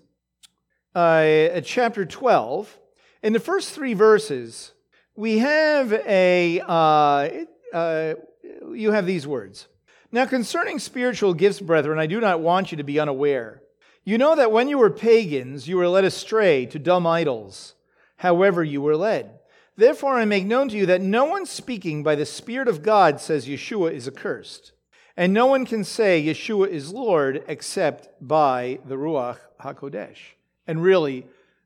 uh, 0.95 1.61
chapter 1.61 2.05
12, 2.05 2.79
in 3.21 3.33
the 3.33 3.39
first 3.39 3.71
three 3.71 3.93
verses, 3.93 4.71
we 5.15 5.39
have 5.39 5.91
a, 5.93 6.61
uh, 6.61 7.29
uh, 7.73 8.13
you 8.73 8.91
have 8.91 9.05
these 9.05 9.27
words. 9.27 9.67
Now, 10.11 10.25
concerning 10.25 10.79
spiritual 10.79 11.33
gifts, 11.33 11.59
brethren, 11.59 11.99
I 11.99 12.07
do 12.07 12.21
not 12.21 12.39
want 12.39 12.71
you 12.71 12.77
to 12.77 12.83
be 12.83 12.99
unaware. 12.99 13.61
You 14.05 14.17
know 14.17 14.35
that 14.35 14.51
when 14.51 14.69
you 14.69 14.77
were 14.77 14.89
pagans, 14.89 15.67
you 15.67 15.77
were 15.77 15.89
led 15.89 16.05
astray 16.05 16.65
to 16.67 16.79
dumb 16.79 17.05
idols, 17.05 17.73
however, 18.17 18.63
you 18.63 18.81
were 18.81 18.95
led. 18.95 19.39
Therefore, 19.75 20.13
I 20.13 20.23
make 20.23 20.45
known 20.45 20.69
to 20.69 20.77
you 20.77 20.85
that 20.85 21.01
no 21.01 21.25
one 21.25 21.45
speaking 21.45 22.03
by 22.03 22.15
the 22.15 22.25
Spirit 22.25 22.69
of 22.69 22.81
God 22.81 23.19
says 23.19 23.47
Yeshua 23.47 23.91
is 23.91 24.07
accursed. 24.07 24.71
And 25.17 25.33
no 25.33 25.47
one 25.47 25.65
can 25.65 25.83
say 25.83 26.23
Yeshua 26.23 26.69
is 26.69 26.93
Lord 26.93 27.43
except 27.47 28.07
by 28.25 28.79
the 28.85 28.95
Ruach 28.95 29.39
HaKodesh. 29.61 30.34
And 30.67 30.81
really 30.81 31.25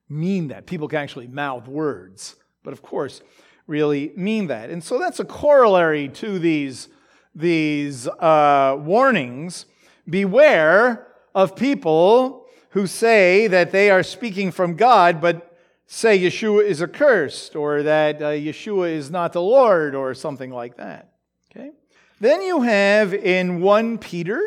mean 0.09 0.49
that. 0.49 0.65
People 0.65 0.87
can 0.87 0.99
actually 0.99 1.27
mouth 1.27 1.67
words, 1.67 2.35
but 2.63 2.73
of 2.73 2.81
course, 2.81 3.21
really 3.67 4.11
mean 4.15 4.47
that. 4.47 4.69
And 4.69 4.83
so 4.83 4.97
that's 4.97 5.19
a 5.19 5.25
corollary 5.25 6.09
to 6.09 6.39
these, 6.39 6.89
these 7.35 8.07
uh, 8.07 8.75
warnings. 8.79 9.65
Beware 10.09 11.07
of 11.35 11.55
people 11.55 12.47
who 12.71 12.87
say 12.87 13.47
that 13.47 13.71
they 13.71 13.89
are 13.89 14.03
speaking 14.03 14.51
from 14.51 14.75
God, 14.75 15.21
but 15.21 15.57
say 15.85 16.19
Yeshua 16.19 16.65
is 16.65 16.81
accursed 16.81 17.55
or 17.55 17.83
that 17.83 18.21
uh, 18.21 18.27
Yeshua 18.27 18.91
is 18.91 19.09
not 19.09 19.33
the 19.33 19.41
Lord 19.41 19.95
or 19.95 20.13
something 20.13 20.51
like 20.51 20.77
that. 20.77 21.13
Okay? 21.51 21.71
Then 22.19 22.41
you 22.41 22.61
have 22.61 23.13
in 23.13 23.61
1 23.61 23.97
Peter, 23.97 24.41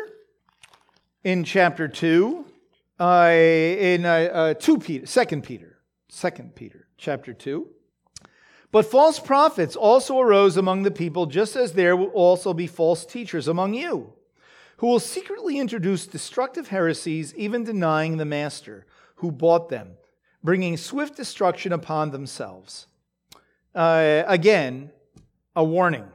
in 1.23 1.43
chapter 1.43 1.87
2, 1.87 2.45
uh, 2.99 3.29
in 3.31 4.05
uh, 4.05 4.09
uh, 4.09 4.53
2 4.53 4.77
Peter, 4.79 5.05
2 5.05 5.41
Peter, 5.41 5.79
2 6.09 6.29
Peter, 6.55 6.87
chapter 6.97 7.33
2. 7.33 7.67
But 8.71 8.85
false 8.85 9.19
prophets 9.19 9.75
also 9.75 10.19
arose 10.19 10.57
among 10.57 10.83
the 10.83 10.91
people, 10.91 11.27
just 11.27 11.55
as 11.55 11.73
there 11.73 11.95
will 11.95 12.07
also 12.07 12.53
be 12.53 12.65
false 12.65 13.05
teachers 13.05 13.47
among 13.47 13.75
you, 13.75 14.13
who 14.77 14.87
will 14.87 14.99
secretly 14.99 15.59
introduce 15.59 16.07
destructive 16.07 16.69
heresies, 16.69 17.35
even 17.35 17.63
denying 17.63 18.17
the 18.17 18.25
master 18.25 18.85
who 19.15 19.31
bought 19.31 19.69
them, 19.69 19.91
bringing 20.43 20.75
swift 20.75 21.15
destruction 21.15 21.71
upon 21.71 22.11
themselves. 22.11 22.87
Uh, 23.75 24.23
again, 24.27 24.91
a 25.55 25.63
warning. 25.63 26.07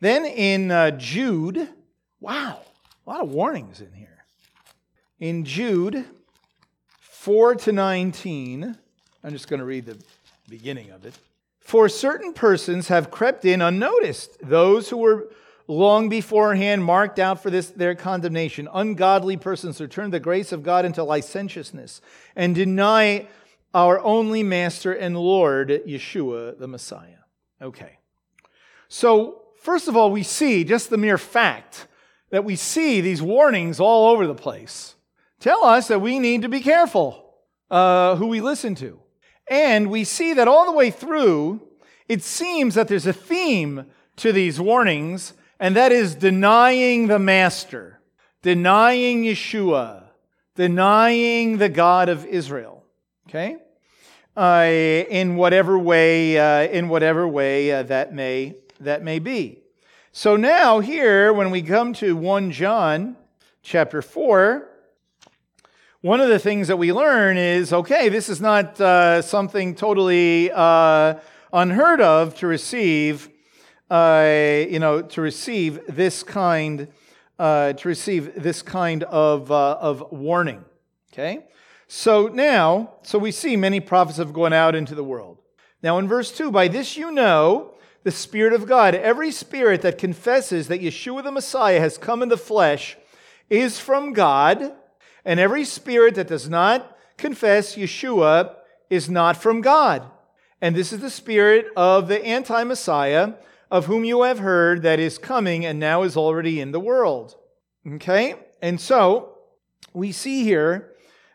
Then 0.00 0.24
in 0.24 0.70
uh, 0.70 0.92
Jude, 0.92 1.68
wow, 2.20 2.60
a 3.06 3.10
lot 3.10 3.20
of 3.20 3.30
warnings 3.30 3.80
in 3.80 3.92
here. 3.92 4.24
In 5.18 5.44
Jude 5.44 6.04
4 7.26 7.56
to 7.56 7.72
19, 7.72 8.78
I'm 9.24 9.32
just 9.32 9.48
going 9.48 9.58
to 9.58 9.66
read 9.66 9.84
the 9.84 9.98
beginning 10.48 10.90
of 10.92 11.04
it. 11.04 11.12
For 11.58 11.88
certain 11.88 12.32
persons 12.32 12.86
have 12.86 13.10
crept 13.10 13.44
in 13.44 13.60
unnoticed, 13.60 14.38
those 14.48 14.90
who 14.90 14.98
were 14.98 15.32
long 15.66 16.08
beforehand 16.08 16.84
marked 16.84 17.18
out 17.18 17.42
for 17.42 17.50
this 17.50 17.70
their 17.70 17.96
condemnation. 17.96 18.68
Ungodly 18.72 19.36
persons 19.36 19.76
who 19.78 19.88
turn 19.88 20.12
the 20.12 20.20
grace 20.20 20.52
of 20.52 20.62
God 20.62 20.84
into 20.84 21.02
licentiousness 21.02 22.00
and 22.36 22.54
deny 22.54 23.26
our 23.74 23.98
only 24.04 24.44
master 24.44 24.92
and 24.92 25.18
Lord, 25.18 25.70
Yeshua 25.84 26.56
the 26.56 26.68
Messiah. 26.68 27.24
Okay. 27.60 27.98
So, 28.86 29.42
first 29.60 29.88
of 29.88 29.96
all, 29.96 30.12
we 30.12 30.22
see 30.22 30.62
just 30.62 30.90
the 30.90 30.96
mere 30.96 31.18
fact 31.18 31.88
that 32.30 32.44
we 32.44 32.54
see 32.54 33.00
these 33.00 33.20
warnings 33.20 33.80
all 33.80 34.12
over 34.12 34.28
the 34.28 34.34
place 34.36 34.95
tell 35.40 35.64
us 35.64 35.88
that 35.88 36.00
we 36.00 36.18
need 36.18 36.42
to 36.42 36.48
be 36.48 36.60
careful 36.60 37.34
uh, 37.70 38.16
who 38.16 38.26
we 38.26 38.40
listen 38.40 38.74
to. 38.76 38.98
And 39.48 39.90
we 39.90 40.04
see 40.04 40.34
that 40.34 40.48
all 40.48 40.66
the 40.66 40.72
way 40.72 40.90
through, 40.90 41.62
it 42.08 42.22
seems 42.22 42.74
that 42.74 42.88
there's 42.88 43.06
a 43.06 43.12
theme 43.12 43.86
to 44.16 44.32
these 44.32 44.60
warnings, 44.60 45.34
and 45.60 45.76
that 45.76 45.92
is 45.92 46.14
denying 46.14 47.06
the 47.06 47.18
Master, 47.18 48.00
denying 48.42 49.24
Yeshua, 49.24 50.04
denying 50.54 51.58
the 51.58 51.68
God 51.68 52.08
of 52.08 52.24
Israel. 52.24 52.84
Okay? 53.28 53.56
Uh, 54.36 54.66
in 54.68 55.36
whatever 55.36 55.78
way, 55.78 56.38
uh, 56.38 56.68
in 56.68 56.88
whatever 56.88 57.26
way 57.26 57.72
uh, 57.72 57.82
that 57.84 58.12
may 58.12 58.56
that 58.80 59.02
may 59.02 59.18
be. 59.18 59.58
So 60.12 60.36
now 60.36 60.80
here, 60.80 61.32
when 61.32 61.50
we 61.50 61.62
come 61.62 61.92
to 61.94 62.16
1 62.16 62.50
John 62.52 63.16
chapter 63.62 64.02
4, 64.02 64.68
one 66.02 66.20
of 66.20 66.28
the 66.28 66.38
things 66.38 66.68
that 66.68 66.76
we 66.76 66.92
learn 66.92 67.38
is 67.38 67.72
okay, 67.72 68.08
this 68.08 68.28
is 68.28 68.40
not 68.40 68.78
uh, 68.80 69.22
something 69.22 69.74
totally 69.74 70.50
uh, 70.52 71.14
unheard 71.52 72.00
of 72.02 72.34
to 72.36 72.46
receive, 72.46 73.30
uh, 73.90 74.28
you 74.68 74.78
know, 74.78 75.00
to 75.00 75.20
receive 75.22 75.80
this 75.88 76.22
kind, 76.22 76.88
uh, 77.38 77.72
to 77.72 77.88
receive 77.88 78.42
this 78.42 78.60
kind 78.60 79.04
of, 79.04 79.50
uh, 79.50 79.78
of 79.80 80.12
warning. 80.12 80.64
Okay? 81.12 81.46
So 81.88 82.28
now, 82.28 82.94
so 83.02 83.18
we 83.18 83.32
see 83.32 83.56
many 83.56 83.80
prophets 83.80 84.18
have 84.18 84.34
gone 84.34 84.52
out 84.52 84.74
into 84.74 84.94
the 84.94 85.04
world. 85.04 85.38
Now 85.82 85.98
in 85.98 86.08
verse 86.08 86.30
2, 86.30 86.50
by 86.50 86.68
this 86.68 86.98
you 86.98 87.10
know 87.10 87.72
the 88.02 88.12
Spirit 88.12 88.52
of 88.52 88.66
God. 88.66 88.94
Every 88.94 89.32
spirit 89.32 89.82
that 89.82 89.98
confesses 89.98 90.68
that 90.68 90.80
Yeshua 90.80 91.24
the 91.24 91.32
Messiah 91.32 91.80
has 91.80 91.98
come 91.98 92.22
in 92.22 92.28
the 92.28 92.36
flesh 92.36 92.96
is 93.48 93.80
from 93.80 94.12
God 94.12 94.72
and 95.26 95.40
every 95.40 95.64
spirit 95.64 96.14
that 96.14 96.28
does 96.28 96.48
not 96.48 96.96
confess 97.18 97.74
Yeshua 97.74 98.54
is 98.88 99.10
not 99.10 99.36
from 99.36 99.60
God. 99.60 100.08
And 100.62 100.74
this 100.74 100.92
is 100.92 101.00
the 101.00 101.10
spirit 101.10 101.66
of 101.76 102.08
the 102.08 102.24
anti 102.24 102.62
Messiah, 102.64 103.34
of 103.70 103.86
whom 103.86 104.04
you 104.04 104.22
have 104.22 104.38
heard 104.38 104.82
that 104.82 105.00
is 105.00 105.18
coming 105.18 105.66
and 105.66 105.80
now 105.80 106.04
is 106.04 106.16
already 106.16 106.60
in 106.60 106.70
the 106.70 106.80
world. 106.80 107.36
Okay? 107.94 108.36
And 108.62 108.80
so 108.80 109.36
we 109.92 110.12
see 110.12 110.44
here 110.44 110.92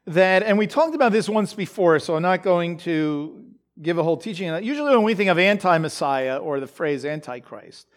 that, 0.08 0.42
and 0.44 0.58
we 0.58 0.68
talked 0.68 0.96
about 0.96 1.12
this 1.12 1.28
once 1.28 1.54
before, 1.54 2.00
so 2.00 2.16
I'm 2.16 2.22
not 2.22 2.44
going 2.44 2.78
to 2.80 3.46
give 3.82 3.98
a 3.98 4.04
whole 4.04 4.18
teaching. 4.18 4.48
Usually, 4.64 4.96
when 4.96 5.04
we 5.04 5.16
think 5.16 5.30
of 5.30 5.38
anti 5.38 5.78
Messiah 5.78 6.38
or 6.38 6.62
the 6.62 6.68
phrase 6.68 7.04
Antichrist, 7.04 7.88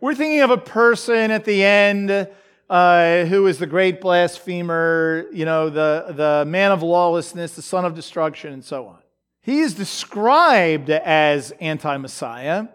we're 0.00 0.16
thinking 0.16 0.40
of 0.40 0.50
a 0.50 0.58
person 0.58 1.30
at 1.30 1.44
the 1.44 1.62
end 1.62 2.28
uh, 2.70 3.24
who 3.26 3.46
is 3.46 3.58
the 3.58 3.66
great 3.66 4.00
blasphemer, 4.00 5.26
you 5.32 5.44
know, 5.44 5.68
the, 5.68 6.06
the 6.16 6.44
man 6.46 6.72
of 6.72 6.82
lawlessness, 6.82 7.54
the 7.54 7.62
son 7.62 7.84
of 7.84 7.94
destruction, 7.94 8.52
and 8.52 8.64
so 8.64 8.86
on. 8.86 8.98
He 9.42 9.60
is 9.60 9.74
described 9.74 10.88
as 10.88 11.50
anti 11.60 11.96
Messiah, 11.98 12.68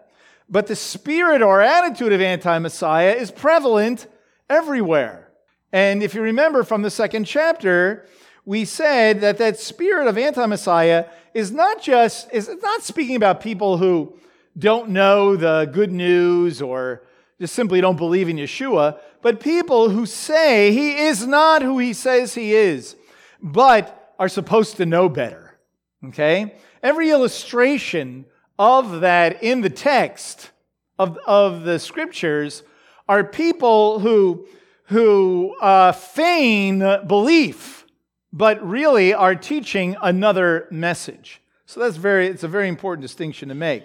but 0.48 0.68
the 0.68 0.76
spirit 0.76 1.42
or 1.42 1.60
attitude 1.60 2.12
of 2.12 2.20
anti 2.20 2.58
Messiah 2.58 3.12
is 3.12 3.30
prevalent 3.30 4.06
everywhere. 4.48 5.28
And 5.72 6.02
if 6.02 6.14
you 6.14 6.22
remember 6.22 6.62
from 6.62 6.82
the 6.82 6.90
second 6.90 7.24
chapter, 7.24 8.06
we 8.44 8.64
said 8.64 9.20
that 9.20 9.38
that 9.38 9.58
spirit 9.58 10.06
of 10.06 10.16
anti 10.16 10.46
Messiah 10.46 11.06
is 11.34 11.50
not 11.50 11.82
just, 11.82 12.32
is 12.32 12.48
not 12.62 12.82
speaking 12.82 13.16
about 13.16 13.40
people 13.40 13.76
who 13.76 14.14
don't 14.58 14.90
know 14.90 15.36
the 15.36 15.68
good 15.72 15.92
news 15.92 16.60
or 16.60 17.02
just 17.40 17.54
simply 17.54 17.80
don't 17.80 17.96
believe 17.96 18.28
in 18.28 18.36
Yeshua, 18.36 18.98
but 19.22 19.40
people 19.40 19.90
who 19.90 20.06
say 20.06 20.72
he 20.72 20.96
is 20.98 21.26
not 21.26 21.62
who 21.62 21.78
he 21.78 21.92
says 21.92 22.34
he 22.34 22.54
is, 22.54 22.96
but 23.42 24.14
are 24.18 24.28
supposed 24.28 24.76
to 24.76 24.86
know 24.86 25.08
better. 25.08 25.58
Okay? 26.06 26.54
Every 26.82 27.10
illustration 27.10 28.26
of 28.58 29.00
that 29.00 29.42
in 29.42 29.60
the 29.60 29.70
text 29.70 30.50
of, 30.98 31.18
of 31.26 31.62
the 31.62 31.78
scriptures 31.78 32.62
are 33.08 33.24
people 33.24 33.98
who, 34.00 34.46
who 34.84 35.56
uh, 35.60 35.92
feign 35.92 36.78
belief, 37.06 37.86
but 38.32 38.64
really 38.66 39.12
are 39.12 39.34
teaching 39.34 39.96
another 40.02 40.68
message. 40.70 41.40
So 41.66 41.80
that's 41.80 41.96
very, 41.96 42.26
it's 42.26 42.42
a 42.42 42.48
very 42.48 42.68
important 42.68 43.02
distinction 43.02 43.48
to 43.48 43.54
make. 43.54 43.84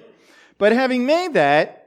But 0.57 0.71
having 0.71 1.05
made 1.05 1.33
that, 1.33 1.84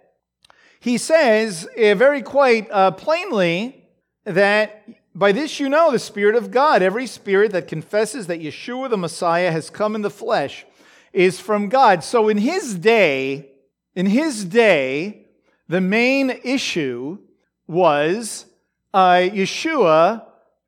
he 0.81 0.99
says 0.99 1.67
uh, 1.67 1.95
very 1.95 2.23
quite 2.23 2.69
uh, 2.71 2.93
plainly 2.93 3.85
that 4.25 4.85
by 5.15 5.33
this 5.33 5.59
you 5.59 5.69
know 5.69 5.91
the 5.91 5.99
Spirit 5.99 6.37
of 6.37 6.51
God. 6.51 6.83
Every 6.83 7.07
spirit 7.07 7.53
that 7.53 7.67
confesses 7.67 8.29
that 8.29 8.41
Yeshua 8.41 8.89
the 8.91 8.97
Messiah 8.97 9.51
has 9.51 9.71
come 9.71 9.95
in 9.95 10.03
the 10.03 10.11
flesh 10.11 10.65
is 11.13 11.41
from 11.41 11.69
God. 11.69 12.05
So 12.05 12.29
in 12.29 12.39
his 12.39 12.75
day, 12.75 13.51
in 13.95 14.07
his 14.07 14.45
day, 14.45 15.27
the 15.69 15.81
main 15.81 16.31
issue 16.45 17.19
was 17.67 18.47
uh, 18.95 19.17
Yeshua 19.17 20.25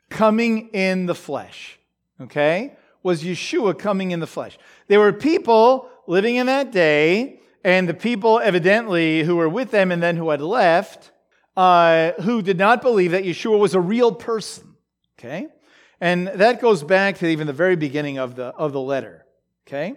coming 0.09 0.69
in 0.69 1.07
the 1.07 1.15
flesh. 1.15 1.79
Okay? 2.21 2.75
Was 3.03 3.23
Yeshua 3.23 3.79
coming 3.79 4.11
in 4.11 4.21
the 4.21 4.27
flesh. 4.27 4.59
There 4.89 4.99
were 4.99 5.13
people 5.13 5.89
living 6.07 6.37
in 6.37 6.47
that 6.47 6.73
day 6.73 7.40
and 7.65 7.89
the 7.89 7.95
people 7.95 8.39
evidently 8.41 9.23
who 9.23 9.37
were 9.37 9.49
with 9.49 9.71
them 9.71 9.93
and 9.93 10.03
then 10.03 10.17
who 10.17 10.31
had 10.31 10.41
left, 10.41 11.11
uh, 11.57 12.13
who 12.23 12.43
did 12.43 12.59
not 12.59 12.83
believe 12.83 13.11
that 13.13 13.25
Yeshua 13.25 13.59
was 13.59 13.75
a 13.75 13.81
real 13.81 14.13
person. 14.13 14.77
Okay? 15.19 15.49
And 16.01 16.29
that 16.29 16.61
goes 16.61 16.83
back 16.83 17.19
to 17.19 17.27
even 17.27 17.47
the 17.47 17.53
very 17.53 17.77
beginning 17.77 18.19
of 18.19 18.35
the, 18.35 18.47
of 18.47 18.73
the 18.73 18.81
letter. 18.81 19.27
Okay? 19.67 19.95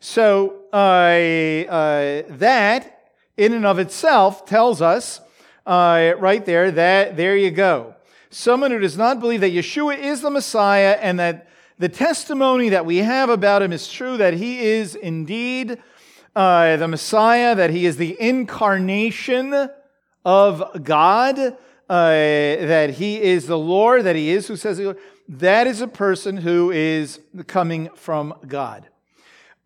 So 0.00 0.64
uh, 0.72 0.76
uh, 0.76 2.22
that, 2.30 3.12
in 3.36 3.52
and 3.52 3.64
of 3.64 3.78
itself, 3.78 4.44
tells 4.46 4.82
us 4.82 5.20
uh, 5.66 6.14
right 6.18 6.44
there 6.44 6.70
that 6.72 7.16
there 7.16 7.36
you 7.36 7.50
go. 7.50 7.94
Someone 8.30 8.72
who 8.72 8.80
does 8.80 8.98
not 8.98 9.20
believe 9.20 9.40
that 9.42 9.52
Yeshua 9.52 9.96
is 9.96 10.20
the 10.20 10.30
Messiah 10.30 10.98
and 11.00 11.20
that 11.20 11.48
the 11.78 11.88
testimony 11.88 12.70
that 12.70 12.84
we 12.84 12.98
have 12.98 13.30
about 13.30 13.62
him 13.62 13.72
is 13.72 13.90
true, 13.90 14.16
that 14.16 14.34
he 14.34 14.60
is 14.60 14.94
indeed 14.94 15.80
uh, 16.34 16.76
the 16.76 16.88
Messiah, 16.88 17.54
that 17.54 17.70
he 17.70 17.86
is 17.86 17.96
the 17.96 18.16
incarnation 18.20 19.68
of 20.24 20.82
God, 20.82 21.38
uh, 21.38 21.54
that 21.88 22.90
he 22.90 23.20
is 23.20 23.46
the 23.46 23.58
Lord, 23.58 24.04
that 24.04 24.16
he 24.16 24.30
is 24.30 24.48
who 24.48 24.56
says, 24.56 24.80
that 25.28 25.66
is 25.66 25.80
a 25.80 25.88
person 25.88 26.36
who 26.36 26.70
is 26.70 27.20
coming 27.46 27.88
from 27.94 28.34
God. 28.46 28.88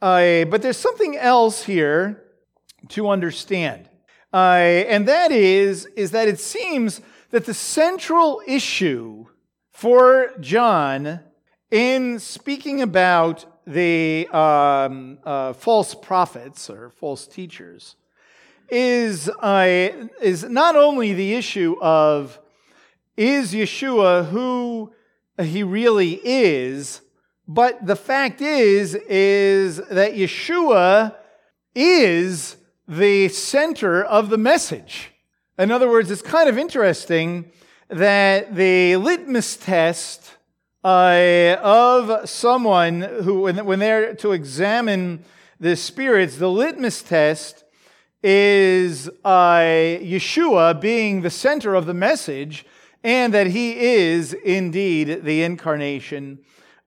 Uh, 0.00 0.44
but 0.44 0.62
there's 0.62 0.76
something 0.76 1.16
else 1.16 1.64
here 1.64 2.22
to 2.88 3.08
understand. 3.08 3.88
Uh, 4.32 4.36
and 4.88 5.08
that 5.08 5.32
is, 5.32 5.86
is 5.96 6.10
that 6.12 6.28
it 6.28 6.38
seems 6.38 7.00
that 7.30 7.46
the 7.46 7.54
central 7.54 8.42
issue 8.46 9.26
for 9.72 10.32
John 10.40 11.20
in 11.70 12.18
speaking 12.18 12.80
about 12.80 13.46
the 13.68 14.26
um, 14.28 15.18
uh, 15.24 15.52
false 15.52 15.94
prophets 15.94 16.70
or 16.70 16.88
false 16.88 17.26
teachers 17.26 17.96
is, 18.70 19.28
uh, 19.28 19.88
is 20.22 20.44
not 20.44 20.74
only 20.74 21.12
the 21.12 21.34
issue 21.34 21.76
of 21.80 22.40
is 23.16 23.52
Yeshua 23.52 24.26
who 24.28 24.92
he 25.38 25.62
really 25.62 26.18
is, 26.24 27.02
but 27.46 27.86
the 27.86 27.96
fact 27.96 28.40
is, 28.40 28.94
is 28.94 29.76
that 29.88 30.14
Yeshua 30.14 31.14
is 31.74 32.56
the 32.86 33.28
center 33.28 34.02
of 34.02 34.30
the 34.30 34.38
message. 34.38 35.10
In 35.58 35.70
other 35.70 35.90
words, 35.90 36.10
it's 36.10 36.22
kind 36.22 36.48
of 36.48 36.56
interesting 36.56 37.50
that 37.88 38.54
the 38.54 38.96
litmus 38.96 39.56
test 39.56 40.37
uh, 40.88 41.58
of 41.60 42.26
someone 42.26 43.02
who, 43.02 43.42
when 43.42 43.78
they're 43.78 44.14
to 44.14 44.32
examine 44.32 45.22
the 45.60 45.76
spirits, 45.76 46.38
the 46.38 46.48
litmus 46.48 47.02
test 47.02 47.64
is 48.22 49.06
uh, 49.22 49.58
Yeshua 49.60 50.80
being 50.80 51.20
the 51.20 51.28
center 51.28 51.74
of 51.74 51.84
the 51.84 51.92
message 51.92 52.64
and 53.04 53.34
that 53.34 53.48
he 53.48 53.78
is 53.78 54.32
indeed 54.32 55.24
the 55.24 55.42
incarnation 55.42 56.38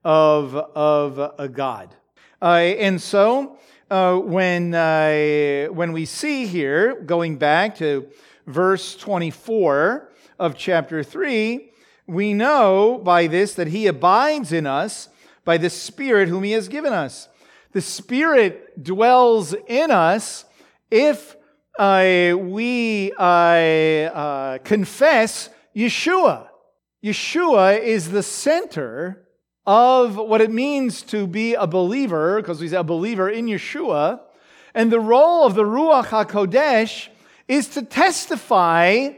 of, 0.04 0.56
of 0.56 1.34
a 1.38 1.48
God. 1.48 1.94
Uh, 2.40 2.46
and 2.46 3.00
so, 3.00 3.56
uh, 3.88 4.16
when, 4.16 4.74
uh, 4.74 5.66
when 5.66 5.92
we 5.92 6.06
see 6.06 6.46
here, 6.46 7.00
going 7.02 7.36
back 7.36 7.76
to 7.76 8.08
verse 8.48 8.96
24 8.96 10.10
of 10.40 10.56
chapter 10.56 11.04
3, 11.04 11.71
we 12.12 12.34
know 12.34 13.00
by 13.02 13.26
this 13.26 13.54
that 13.54 13.68
he 13.68 13.86
abides 13.86 14.52
in 14.52 14.66
us 14.66 15.08
by 15.44 15.56
the 15.56 15.70
Spirit 15.70 16.28
whom 16.28 16.44
he 16.44 16.52
has 16.52 16.68
given 16.68 16.92
us. 16.92 17.28
The 17.72 17.80
Spirit 17.80 18.82
dwells 18.82 19.54
in 19.66 19.90
us 19.90 20.44
if 20.90 21.36
uh, 21.78 22.34
we 22.38 23.12
uh, 23.18 23.22
uh, 23.22 24.58
confess 24.58 25.48
Yeshua. 25.74 26.48
Yeshua 27.02 27.80
is 27.80 28.10
the 28.10 28.22
center 28.22 29.26
of 29.66 30.16
what 30.16 30.40
it 30.40 30.50
means 30.50 31.02
to 31.02 31.26
be 31.26 31.54
a 31.54 31.66
believer, 31.66 32.40
because 32.40 32.60
he's 32.60 32.72
a 32.72 32.84
believer 32.84 33.30
in 33.30 33.46
Yeshua. 33.46 34.20
And 34.74 34.92
the 34.92 35.00
role 35.00 35.46
of 35.46 35.54
the 35.54 35.64
Ruach 35.64 36.06
HaKodesh 36.06 37.08
is 37.48 37.68
to 37.68 37.82
testify 37.82 39.10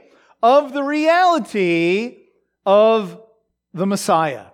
of 0.42 0.72
the 0.72 0.82
reality 0.82 2.23
of 2.64 3.20
the 3.72 3.86
Messiah. 3.86 4.46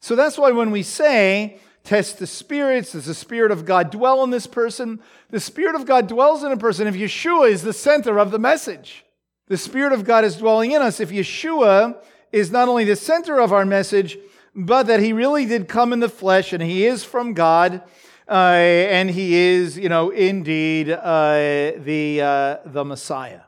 So 0.00 0.14
that's 0.14 0.38
why 0.38 0.50
when 0.52 0.70
we 0.70 0.82
say, 0.82 1.58
test 1.82 2.18
the 2.18 2.26
spirits, 2.26 2.92
does 2.92 3.06
the 3.06 3.14
Spirit 3.14 3.50
of 3.50 3.64
God 3.64 3.90
dwell 3.90 4.22
in 4.24 4.30
this 4.30 4.46
person? 4.46 5.00
The 5.30 5.40
Spirit 5.40 5.74
of 5.74 5.86
God 5.86 6.06
dwells 6.06 6.44
in 6.44 6.52
a 6.52 6.56
person 6.56 6.86
if 6.86 6.94
Yeshua 6.94 7.50
is 7.50 7.62
the 7.62 7.72
center 7.72 8.18
of 8.18 8.30
the 8.30 8.38
message. 8.38 9.04
The 9.48 9.56
Spirit 9.56 9.92
of 9.92 10.04
God 10.04 10.24
is 10.24 10.36
dwelling 10.36 10.72
in 10.72 10.82
us 10.82 11.00
if 11.00 11.10
Yeshua 11.10 12.02
is 12.32 12.50
not 12.50 12.68
only 12.68 12.84
the 12.84 12.96
center 12.96 13.40
of 13.40 13.52
our 13.52 13.64
message, 13.64 14.18
but 14.54 14.84
that 14.84 15.00
he 15.00 15.12
really 15.12 15.46
did 15.46 15.68
come 15.68 15.92
in 15.92 16.00
the 16.00 16.08
flesh 16.08 16.52
and 16.52 16.62
he 16.62 16.86
is 16.86 17.04
from 17.04 17.34
God. 17.34 17.82
Uh, 18.28 18.32
and 18.32 19.08
he 19.08 19.34
is, 19.34 19.78
you 19.78 19.88
know, 19.88 20.10
indeed 20.10 20.90
uh, 20.90 21.72
the, 21.78 22.20
uh, 22.20 22.56
the 22.66 22.84
Messiah. 22.84 23.42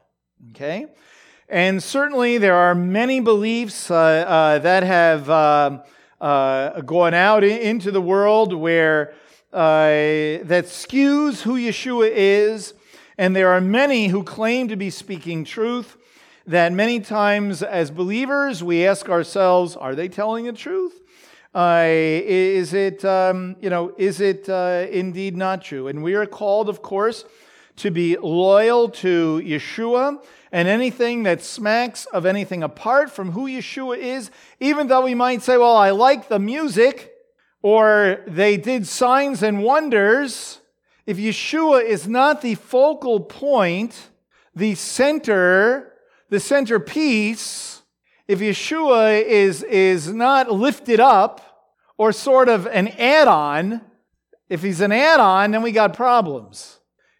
Okay? 0.50 0.86
And 1.50 1.82
certainly 1.82 2.36
there 2.36 2.56
are 2.56 2.74
many 2.74 3.20
beliefs 3.20 3.90
uh, 3.90 3.94
uh, 3.94 4.58
that 4.58 4.82
have 4.82 5.30
um, 5.30 5.80
uh, 6.20 6.82
gone 6.82 7.14
out 7.14 7.42
into 7.42 7.90
the 7.90 8.02
world 8.02 8.52
where 8.52 9.14
that 9.50 10.66
skews 10.66 11.40
who 11.40 11.54
Yeshua 11.54 12.10
is 12.12 12.74
and 13.16 13.34
there 13.34 13.48
are 13.48 13.62
many 13.62 14.08
who 14.08 14.22
claim 14.24 14.68
to 14.68 14.76
be 14.76 14.90
speaking 14.90 15.42
truth 15.42 15.96
that 16.46 16.70
many 16.70 17.00
times 17.00 17.62
as 17.62 17.90
believers 17.90 18.62
we 18.62 18.86
ask 18.86 19.08
ourselves, 19.08 19.74
are 19.74 19.94
they 19.94 20.08
telling 20.08 20.44
the 20.44 20.52
truth? 20.52 21.00
Uh, 21.54 21.84
is 21.86 22.74
it, 22.74 23.06
um, 23.06 23.56
you 23.62 23.70
know, 23.70 23.94
is 23.96 24.20
it 24.20 24.50
uh, 24.50 24.86
indeed 24.90 25.34
not 25.34 25.62
true? 25.62 25.88
And 25.88 26.02
we 26.02 26.14
are 26.14 26.26
called, 26.26 26.68
of 26.68 26.82
course, 26.82 27.24
to 27.76 27.90
be 27.90 28.18
loyal 28.18 28.90
to 28.90 29.42
Yeshua 29.42 30.22
and 30.50 30.68
anything 30.68 31.24
that 31.24 31.42
smacks 31.42 32.06
of 32.06 32.24
anything 32.26 32.62
apart 32.62 33.10
from 33.10 33.32
who 33.32 33.46
Yeshua 33.46 33.98
is, 33.98 34.30
even 34.60 34.88
though 34.88 35.04
we 35.04 35.14
might 35.14 35.42
say, 35.42 35.56
well, 35.56 35.76
I 35.76 35.90
like 35.90 36.28
the 36.28 36.38
music, 36.38 37.12
or 37.62 38.22
they 38.26 38.56
did 38.56 38.86
signs 38.86 39.42
and 39.42 39.62
wonders 39.62 40.60
if 41.08 41.16
Yeshua 41.16 41.82
is 41.82 42.06
not 42.06 42.42
the 42.42 42.54
focal 42.54 43.18
point, 43.18 44.10
the 44.54 44.74
center, 44.74 45.94
the 46.28 46.38
centerpiece, 46.38 47.80
if 48.26 48.40
Yeshua 48.40 49.22
is, 49.22 49.62
is 49.62 50.12
not 50.12 50.52
lifted 50.52 51.00
up 51.00 51.70
or 51.96 52.12
sort 52.12 52.50
of 52.50 52.66
an 52.66 52.88
add 52.88 53.26
on, 53.26 53.80
if 54.50 54.62
he's 54.62 54.82
an 54.82 54.92
add 54.92 55.18
on, 55.18 55.52
then 55.52 55.62
we 55.62 55.72
got 55.72 55.94
problems. 55.94 56.77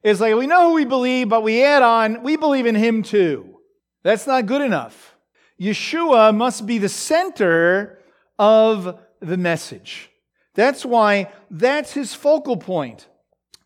It's 0.08 0.20
like 0.20 0.34
we 0.36 0.46
know 0.46 0.70
who 0.70 0.74
we 0.74 0.86
believe, 0.86 1.28
but 1.28 1.42
we 1.42 1.62
add 1.62 1.82
on, 1.82 2.22
we 2.22 2.36
believe 2.36 2.64
in 2.64 2.74
him 2.74 3.02
too. 3.02 3.58
That's 4.02 4.26
not 4.26 4.46
good 4.46 4.62
enough. 4.62 5.14
Yeshua 5.60 6.34
must 6.34 6.64
be 6.66 6.78
the 6.78 6.88
center 6.88 7.98
of 8.38 8.98
the 9.20 9.36
message. 9.36 10.10
That's 10.54 10.82
why 10.82 11.30
that's 11.50 11.92
his 11.92 12.14
focal 12.14 12.56
point 12.56 13.06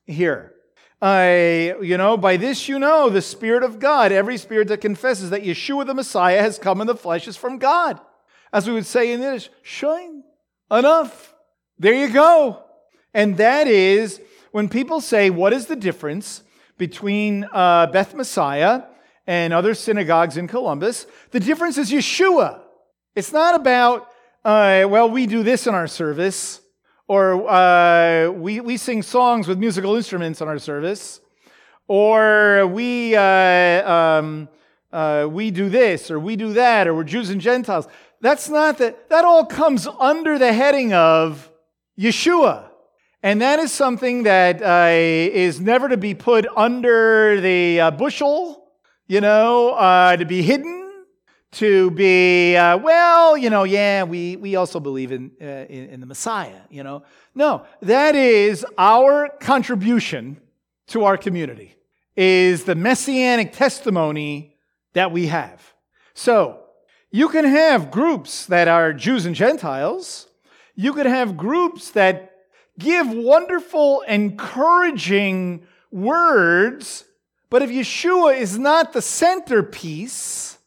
here. 0.05 0.52
I, 1.00 1.76
you 1.81 1.96
know, 1.96 2.16
by 2.16 2.37
this 2.38 2.68
you 2.68 2.81
know 2.81 3.09
the 3.09 3.22
Spirit 3.22 3.62
of 3.62 3.78
God. 3.78 4.11
Every 4.11 4.37
spirit 4.37 4.66
that 4.68 4.81
confesses 4.81 5.31
that 5.31 5.44
Yeshua 5.44 5.87
the 5.87 5.94
Messiah 5.94 6.42
has 6.42 6.59
come 6.59 6.81
in 6.81 6.88
the 6.88 6.96
flesh 6.96 7.28
is 7.28 7.37
from 7.37 7.59
God. 7.59 8.00
As 8.52 8.66
we 8.66 8.72
would 8.72 8.87
say 8.87 9.12
in 9.12 9.20
Yiddish, 9.20 9.48
shine, 9.62 10.24
enough. 10.72 11.35
There 11.78 11.94
you 11.94 12.12
go. 12.12 12.64
And 13.14 13.37
that 13.37 13.68
is 13.68 14.20
when 14.52 14.68
people 14.68 15.00
say, 15.00 15.28
what 15.30 15.52
is 15.52 15.66
the 15.66 15.76
difference 15.76 16.42
between 16.78 17.46
uh, 17.52 17.88
Beth 17.88 18.14
Messiah 18.14 18.84
and 19.26 19.52
other 19.52 19.74
synagogues 19.74 20.36
in 20.36 20.46
Columbus? 20.46 21.06
The 21.32 21.40
difference 21.40 21.76
is 21.78 21.90
Yeshua. 21.90 22.60
It's 23.14 23.32
not 23.32 23.54
about, 23.54 24.08
uh, 24.44 24.86
well, 24.88 25.10
we 25.10 25.26
do 25.26 25.42
this 25.42 25.66
in 25.66 25.74
our 25.74 25.86
service 25.86 26.62
or 27.12 27.48
uh, 27.48 28.30
we, 28.30 28.60
we 28.60 28.78
sing 28.78 29.02
songs 29.02 29.46
with 29.46 29.58
musical 29.58 29.96
instruments 29.96 30.40
on 30.40 30.48
our 30.48 30.58
service, 30.58 31.20
or 31.86 32.66
we, 32.68 33.14
uh, 33.14 33.90
um, 33.90 34.48
uh, 34.92 35.28
we 35.30 35.50
do 35.50 35.68
this, 35.68 36.10
or 36.10 36.18
we 36.18 36.36
do 36.36 36.54
that, 36.54 36.86
or 36.86 36.94
we're 36.94 37.04
Jews 37.04 37.28
and 37.28 37.38
Gentiles. 37.38 37.86
That's 38.22 38.48
not 38.48 38.78
that. 38.78 39.10
That 39.10 39.26
all 39.26 39.44
comes 39.44 39.86
under 39.86 40.38
the 40.38 40.54
heading 40.54 40.94
of 40.94 41.50
Yeshua. 41.98 42.71
And 43.22 43.40
that 43.40 43.58
is 43.58 43.70
something 43.70 44.24
that 44.24 44.62
uh, 44.62 44.90
is 44.90 45.61
never 45.61 45.88
to 45.88 45.96
be 45.96 46.14
put 46.14 46.46
under 46.56 47.40
the 47.40 47.80
uh, 47.80 47.90
bushel, 47.92 48.64
you 49.06 49.20
know, 49.20 49.70
uh, 49.70 50.16
to 50.16 50.24
be 50.24 50.42
hidden 50.42 50.82
to 51.52 51.90
be, 51.90 52.56
uh, 52.56 52.78
well, 52.78 53.37
you 53.37 53.50
know, 53.50 53.64
yeah, 53.64 54.02
we, 54.04 54.37
we 54.37 54.56
also 54.56 54.80
believe 54.80 55.12
in, 55.12 55.30
uh, 55.40 55.44
in, 55.44 55.90
in, 55.90 56.00
the 56.00 56.06
Messiah, 56.06 56.61
you 56.70 56.82
know. 56.82 57.02
No, 57.35 57.66
that 57.82 58.14
is 58.14 58.64
our 58.78 59.28
contribution 59.38 60.40
to 60.88 61.04
our 61.04 61.18
community, 61.18 61.76
is 62.16 62.64
the 62.64 62.74
messianic 62.74 63.52
testimony 63.52 64.56
that 64.94 65.12
we 65.12 65.26
have. 65.26 65.62
So, 66.14 66.58
you 67.11 67.28
can 67.28 67.44
have 67.44 67.90
groups 67.90 68.46
that 68.46 68.68
are 68.68 68.94
Jews 68.94 69.26
and 69.26 69.35
Gentiles. 69.35 70.28
You 70.74 70.94
could 70.94 71.04
have 71.04 71.37
groups 71.37 71.90
that 71.90 72.32
give 72.83 73.09
wonderful, 73.09 74.03
encouraging 74.03 75.66
words, 75.90 77.05
but 77.51 77.62
if 77.62 77.71
Yeshua 77.71 78.37
is 78.38 78.59
not 78.59 78.92
the 78.92 79.03
centerpiece, 79.03 80.59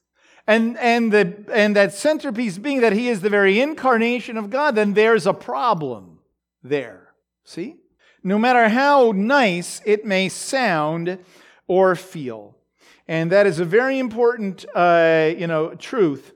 and, 0.47 0.78
and, 0.78 1.12
the, 1.12 1.43
and 1.51 1.75
that 1.75 1.93
centerpiece 1.93 2.58
being 2.58 2.82
that 2.82 2.93
he 2.93 3.10
is 3.10 3.21
the 3.21 3.30
very 3.30 3.60
incarnation 3.60 4.38
of 4.38 4.49
God, 4.49 4.75
then 4.75 4.93
there's 4.93 5.25
a 5.25 5.34
problem 5.34 6.19
there. 6.63 7.13
See? 7.43 7.78
No 8.23 8.38
matter 8.38 8.69
how 8.69 9.12
nice 9.15 9.82
it 9.86 10.06
may 10.06 10.30
sound 10.30 11.19
or 11.67 11.95
feel. 11.95 12.56
And 13.08 13.32
that 13.32 13.47
is 13.47 13.60
a 13.60 13.65
very 13.65 13.99
important, 13.99 14.65
uh, 14.75 15.32
you 15.36 15.47
know, 15.47 15.75
truth 15.75 16.34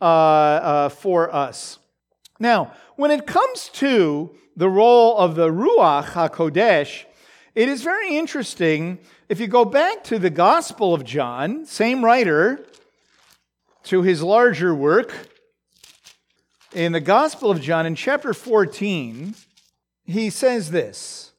uh, 0.00 0.04
uh, 0.04 0.88
for 0.88 1.32
us. 1.34 1.78
Now, 2.38 2.72
when 2.96 3.10
it 3.10 3.26
comes 3.26 3.68
to 3.74 4.34
the 4.56 4.68
role 4.68 5.16
of 5.16 5.34
the 5.34 5.48
Ruach 5.48 6.04
HaKodesh, 6.04 7.04
it 7.54 7.68
is 7.68 7.82
very 7.82 8.16
interesting. 8.16 8.98
If 9.28 9.40
you 9.40 9.46
go 9.46 9.64
back 9.64 10.04
to 10.04 10.18
the 10.18 10.30
Gospel 10.30 10.94
of 10.94 11.04
John, 11.04 11.66
same 11.66 12.04
writer, 12.04 12.64
to 13.84 14.02
his 14.02 14.22
larger 14.22 14.74
work. 14.74 15.28
In 16.72 16.92
the 16.92 17.00
Gospel 17.00 17.50
of 17.50 17.60
John, 17.60 17.84
in 17.84 17.94
chapter 17.94 18.32
14, 18.32 19.34
he 20.04 20.30
says 20.30 20.70
this 20.70 21.32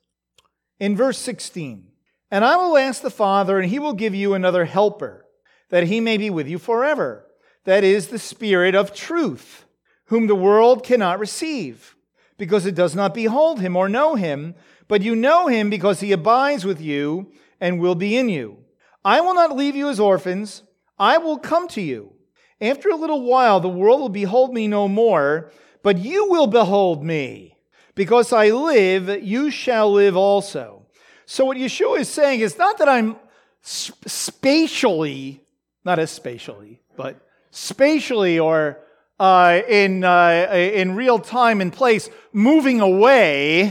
in 0.80 0.96
verse 0.96 1.18
16 1.18 1.88
And 2.30 2.46
I 2.46 2.58
will 2.58 2.78
ask 2.78 3.02
the 3.02 3.10
Father, 3.10 3.58
and 3.60 3.70
he 3.70 3.80
will 3.80 3.94
give 3.94 4.14
you 4.14 4.34
another 4.34 4.66
helper, 4.66 5.26
that 5.70 5.86
he 5.86 6.00
may 6.00 6.18
be 6.18 6.30
with 6.30 6.48
you 6.48 6.60
forever. 6.60 7.26
That 7.66 7.84
is 7.84 8.10
the 8.10 8.20
Spirit 8.20 8.76
of 8.76 8.94
truth, 8.94 9.66
whom 10.06 10.28
the 10.28 10.36
world 10.36 10.84
cannot 10.84 11.20
receive, 11.20 11.96
because 12.38 12.66
it 12.66 12.76
does 12.76 12.96
not 12.96 13.14
behold 13.14 13.60
him 13.60 13.76
or 13.76 13.88
know 13.90 14.16
him, 14.16 14.56
but 14.88 15.02
you 15.02 15.16
know 15.16 15.48
him 15.48 15.70
because 15.70 16.00
he 16.00 16.12
abides 16.12 16.66
with 16.66 16.82
you 16.82 17.32
and 17.60 17.80
will 17.80 17.96
be 17.96 18.18
in 18.18 18.30
you. 18.30 18.58
I 19.06 19.22
will 19.22 19.34
not 19.34 19.56
leave 19.56 19.76
you 19.76 19.90
as 19.90 20.00
orphans. 20.00 20.64
I 20.98 21.18
will 21.18 21.38
come 21.38 21.68
to 21.70 21.82
you. 21.82 22.14
After 22.62 22.90
a 22.90 22.96
little 22.96 23.24
while, 23.24 23.60
the 23.60 23.70
world 23.70 24.00
will 24.00 24.10
behold 24.10 24.54
me 24.54 24.68
no 24.68 24.88
more, 24.88 25.52
but 25.82 25.98
you 25.98 26.30
will 26.30 26.48
behold 26.48 27.04
me. 27.04 27.58
Because 27.96 28.32
I 28.34 28.50
live, 28.50 29.24
you 29.24 29.52
shall 29.52 29.92
live 29.92 30.16
also. 30.16 30.88
So, 31.26 31.46
what 31.46 31.58
Yeshua 31.58 32.00
is 32.00 32.10
saying 32.10 32.40
is 32.40 32.58
not 32.58 32.78
that 32.80 32.90
I'm 32.90 33.18
spatially, 33.62 35.44
not 35.86 36.00
as 36.00 36.12
spatially, 36.12 36.82
but 36.96 37.20
spatially 37.52 38.40
or 38.40 38.80
uh, 39.20 39.62
in, 39.68 40.04
uh, 40.04 40.50
in 40.52 40.96
real 40.96 41.20
time 41.20 41.62
and 41.62 41.72
place 41.72 42.10
moving 42.32 42.82
away. 42.82 43.62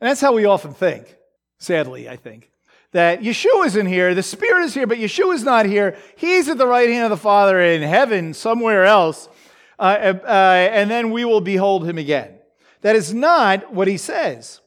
And 0.00 0.08
that's 0.08 0.20
how 0.20 0.32
we 0.32 0.46
often 0.46 0.74
think, 0.74 1.16
sadly, 1.58 2.08
I 2.08 2.16
think. 2.16 2.50
That 2.92 3.20
Yeshua 3.20 3.66
isn't 3.66 3.86
here, 3.86 4.14
the 4.14 4.22
Spirit 4.22 4.64
is 4.64 4.74
here, 4.74 4.86
but 4.86 4.98
Yeshua 4.98 5.34
is 5.34 5.44
not 5.44 5.66
here. 5.66 5.96
He's 6.16 6.48
at 6.48 6.58
the 6.58 6.66
right 6.66 6.88
hand 6.88 7.04
of 7.04 7.10
the 7.10 7.22
Father 7.22 7.60
in 7.60 7.82
heaven, 7.82 8.34
somewhere 8.34 8.84
else. 8.84 9.28
Uh, 9.78 10.14
uh, 10.24 10.68
and 10.72 10.90
then 10.90 11.10
we 11.10 11.24
will 11.24 11.40
behold 11.40 11.86
him 11.86 11.98
again. 11.98 12.34
That 12.80 12.96
is 12.96 13.14
not 13.14 13.72
what 13.72 13.86
he 13.86 13.96
says. 13.96 14.60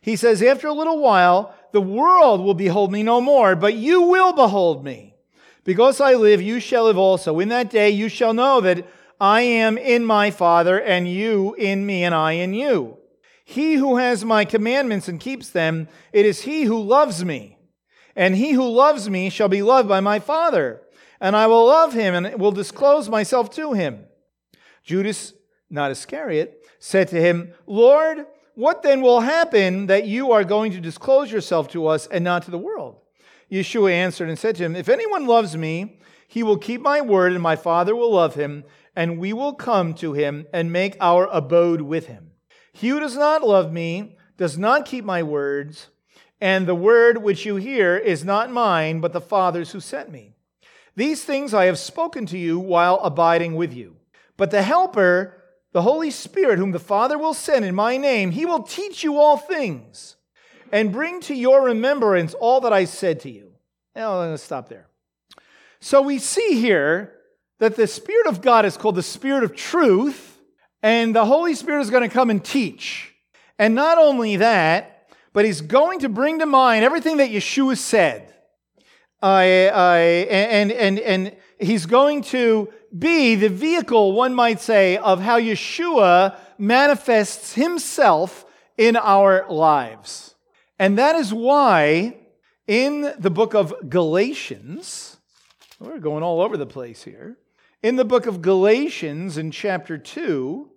He 0.00 0.16
says, 0.16 0.42
After 0.42 0.66
a 0.66 0.72
little 0.72 0.98
while, 0.98 1.54
the 1.72 1.80
world 1.80 2.40
will 2.40 2.54
behold 2.54 2.90
me 2.90 3.02
no 3.02 3.20
more, 3.20 3.54
but 3.54 3.74
you 3.74 4.02
will 4.02 4.32
behold 4.32 4.84
me. 4.84 5.14
Because 5.64 6.00
I 6.00 6.14
live, 6.14 6.42
you 6.42 6.60
shall 6.60 6.84
live 6.84 6.98
also. 6.98 7.40
In 7.40 7.48
that 7.48 7.70
day 7.70 7.90
you 7.90 8.08
shall 8.08 8.34
know 8.34 8.60
that 8.60 8.86
I 9.20 9.42
am 9.42 9.78
in 9.78 10.04
my 10.04 10.30
Father, 10.30 10.80
and 10.80 11.08
you 11.08 11.54
in 11.54 11.86
me, 11.86 12.04
and 12.04 12.14
I 12.14 12.32
in 12.32 12.54
you. 12.54 12.98
He 13.44 13.74
who 13.74 13.96
has 13.96 14.24
my 14.24 14.44
commandments 14.44 15.08
and 15.08 15.20
keeps 15.20 15.50
them, 15.50 15.88
it 16.12 16.24
is 16.24 16.42
he 16.42 16.64
who 16.64 16.80
loves 16.80 17.24
me. 17.24 17.58
And 18.16 18.36
he 18.36 18.52
who 18.52 18.68
loves 18.68 19.10
me 19.10 19.28
shall 19.28 19.48
be 19.48 19.62
loved 19.62 19.88
by 19.88 20.00
my 20.00 20.18
Father, 20.18 20.82
and 21.20 21.36
I 21.36 21.46
will 21.46 21.66
love 21.66 21.92
him 21.92 22.14
and 22.14 22.40
will 22.40 22.52
disclose 22.52 23.08
myself 23.08 23.50
to 23.50 23.72
him. 23.72 24.04
Judas, 24.82 25.34
not 25.68 25.90
Iscariot, 25.90 26.64
said 26.78 27.08
to 27.08 27.20
him, 27.20 27.52
Lord, 27.66 28.26
what 28.54 28.82
then 28.82 29.00
will 29.00 29.20
happen 29.20 29.86
that 29.86 30.06
you 30.06 30.32
are 30.32 30.44
going 30.44 30.72
to 30.72 30.80
disclose 30.80 31.32
yourself 31.32 31.68
to 31.70 31.86
us 31.86 32.06
and 32.06 32.22
not 32.22 32.44
to 32.44 32.50
the 32.50 32.58
world? 32.58 32.98
Yeshua 33.50 33.92
answered 33.92 34.28
and 34.28 34.38
said 34.38 34.56
to 34.56 34.64
him, 34.64 34.76
If 34.76 34.88
anyone 34.88 35.26
loves 35.26 35.56
me, 35.56 35.98
he 36.28 36.42
will 36.42 36.58
keep 36.58 36.80
my 36.80 37.00
word, 37.00 37.32
and 37.32 37.42
my 37.42 37.56
Father 37.56 37.96
will 37.96 38.12
love 38.12 38.34
him, 38.34 38.64
and 38.96 39.18
we 39.18 39.32
will 39.32 39.54
come 39.54 39.94
to 39.94 40.12
him 40.12 40.46
and 40.52 40.72
make 40.72 40.96
our 41.00 41.26
abode 41.26 41.80
with 41.80 42.06
him. 42.06 42.30
He 42.72 42.88
who 42.88 43.00
does 43.00 43.16
not 43.16 43.42
love 43.42 43.72
me 43.72 44.16
does 44.36 44.58
not 44.58 44.84
keep 44.84 45.04
my 45.04 45.22
words, 45.22 45.88
and 46.40 46.66
the 46.66 46.74
word 46.74 47.18
which 47.18 47.46
you 47.46 47.56
hear 47.56 47.96
is 47.96 48.24
not 48.24 48.50
mine, 48.50 49.00
but 49.00 49.12
the 49.12 49.20
Father's 49.20 49.70
who 49.72 49.80
sent 49.80 50.10
me. 50.10 50.34
These 50.96 51.24
things 51.24 51.54
I 51.54 51.66
have 51.66 51.78
spoken 51.78 52.26
to 52.26 52.38
you 52.38 52.58
while 52.58 53.00
abiding 53.00 53.56
with 53.56 53.72
you. 53.72 53.96
But 54.36 54.50
the 54.50 54.62
Helper, 54.62 55.42
the 55.72 55.82
Holy 55.82 56.10
Spirit, 56.10 56.58
whom 56.58 56.72
the 56.72 56.78
Father 56.78 57.18
will 57.18 57.34
send 57.34 57.64
in 57.64 57.74
my 57.74 57.96
name, 57.96 58.30
he 58.30 58.46
will 58.46 58.62
teach 58.62 59.02
you 59.02 59.18
all 59.18 59.36
things 59.36 60.16
and 60.72 60.92
bring 60.92 61.20
to 61.22 61.34
your 61.34 61.62
remembrance 61.62 62.34
all 62.34 62.60
that 62.62 62.72
I 62.72 62.84
said 62.84 63.20
to 63.20 63.30
you. 63.30 63.52
Now, 63.94 64.12
I'm 64.12 64.26
going 64.26 64.34
to 64.34 64.38
stop 64.38 64.68
there. 64.68 64.88
So 65.80 66.02
we 66.02 66.18
see 66.18 66.60
here 66.60 67.12
that 67.58 67.76
the 67.76 67.86
Spirit 67.86 68.26
of 68.26 68.42
God 68.42 68.64
is 68.64 68.76
called 68.76 68.96
the 68.96 69.02
Spirit 69.02 69.44
of 69.44 69.54
truth, 69.54 70.38
and 70.82 71.14
the 71.14 71.24
Holy 71.24 71.54
Spirit 71.54 71.82
is 71.82 71.90
going 71.90 72.02
to 72.02 72.12
come 72.12 72.30
and 72.30 72.44
teach. 72.44 73.14
And 73.58 73.74
not 73.74 73.98
only 73.98 74.36
that, 74.36 75.08
but 75.32 75.44
He's 75.44 75.60
going 75.60 76.00
to 76.00 76.08
bring 76.08 76.40
to 76.40 76.46
mind 76.46 76.84
everything 76.84 77.18
that 77.18 77.30
Yeshua 77.30 77.76
said. 77.76 78.32
Uh, 79.22 79.26
uh, 79.26 79.96
and, 79.96 80.72
and, 80.72 80.98
and 80.98 81.36
He's 81.58 81.86
going 81.86 82.22
to 82.22 82.72
be 82.96 83.34
the 83.34 83.48
vehicle, 83.48 84.12
one 84.12 84.34
might 84.34 84.60
say, 84.60 84.96
of 84.96 85.20
how 85.20 85.38
Yeshua 85.38 86.36
manifests 86.58 87.54
Himself 87.54 88.44
in 88.76 88.96
our 88.96 89.46
lives. 89.48 90.34
And 90.78 90.98
that 90.98 91.16
is 91.16 91.32
why 91.32 92.16
in 92.66 93.12
the 93.18 93.30
book 93.30 93.54
of 93.54 93.74
Galatians, 93.88 95.16
we're 95.78 95.98
going 95.98 96.22
all 96.22 96.40
over 96.40 96.56
the 96.56 96.66
place 96.66 97.02
here. 97.02 97.36
In 97.84 97.96
the 97.96 98.04
book 98.06 98.24
of 98.24 98.40
Galatians, 98.40 99.36
in 99.36 99.50
chapter 99.50 99.98
2, 99.98 100.70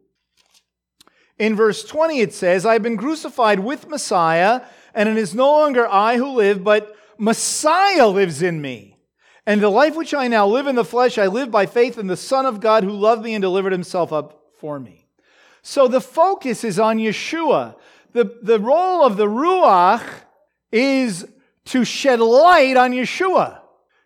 in 1.40 1.56
verse 1.56 1.86
20, 1.86 2.20
it 2.20 2.34
says, 2.34 2.66
I've 2.66 2.84
been 2.84 2.98
crucified 2.98 3.62
with 3.62 3.88
Messiah, 3.88 4.64
and 4.94 5.08
it 5.08 5.16
is 5.16 5.34
no 5.34 5.50
longer 5.54 5.88
I 5.88 6.18
who 6.18 6.32
live, 6.32 6.66
but 6.66 6.98
Messiah 7.18 8.10
lives 8.10 8.42
in 8.42 8.62
me. 8.62 8.98
And 9.46 9.62
the 9.62 9.70
life 9.70 9.96
which 9.96 10.14
I 10.14 10.28
now 10.28 10.48
live 10.48 10.68
in 10.68 10.76
the 10.76 10.84
flesh, 10.84 11.18
I 11.18 11.28
live 11.28 11.50
by 11.50 11.66
faith 11.66 11.98
in 11.98 12.08
the 12.08 12.18
Son 12.18 12.46
of 12.46 12.60
God 12.60 12.84
who 12.84 12.92
loved 12.92 13.24
me 13.24 13.36
and 13.36 13.42
delivered 13.42 13.72
himself 13.72 14.12
up 14.12 14.42
for 14.60 14.78
me. 14.78 15.08
So 15.62 15.88
the 15.88 16.02
focus 16.02 16.66
is 16.66 16.78
on 16.78 16.98
Yeshua. 16.98 17.78
The, 18.12 18.38
the 18.42 18.60
role 18.60 19.06
of 19.06 19.16
the 19.16 19.28
Ruach 19.28 20.04
is 20.74 21.26
to 21.68 21.86
shed 21.86 22.20
light 22.20 22.76
on 22.76 22.92
Yeshua. 22.92 23.62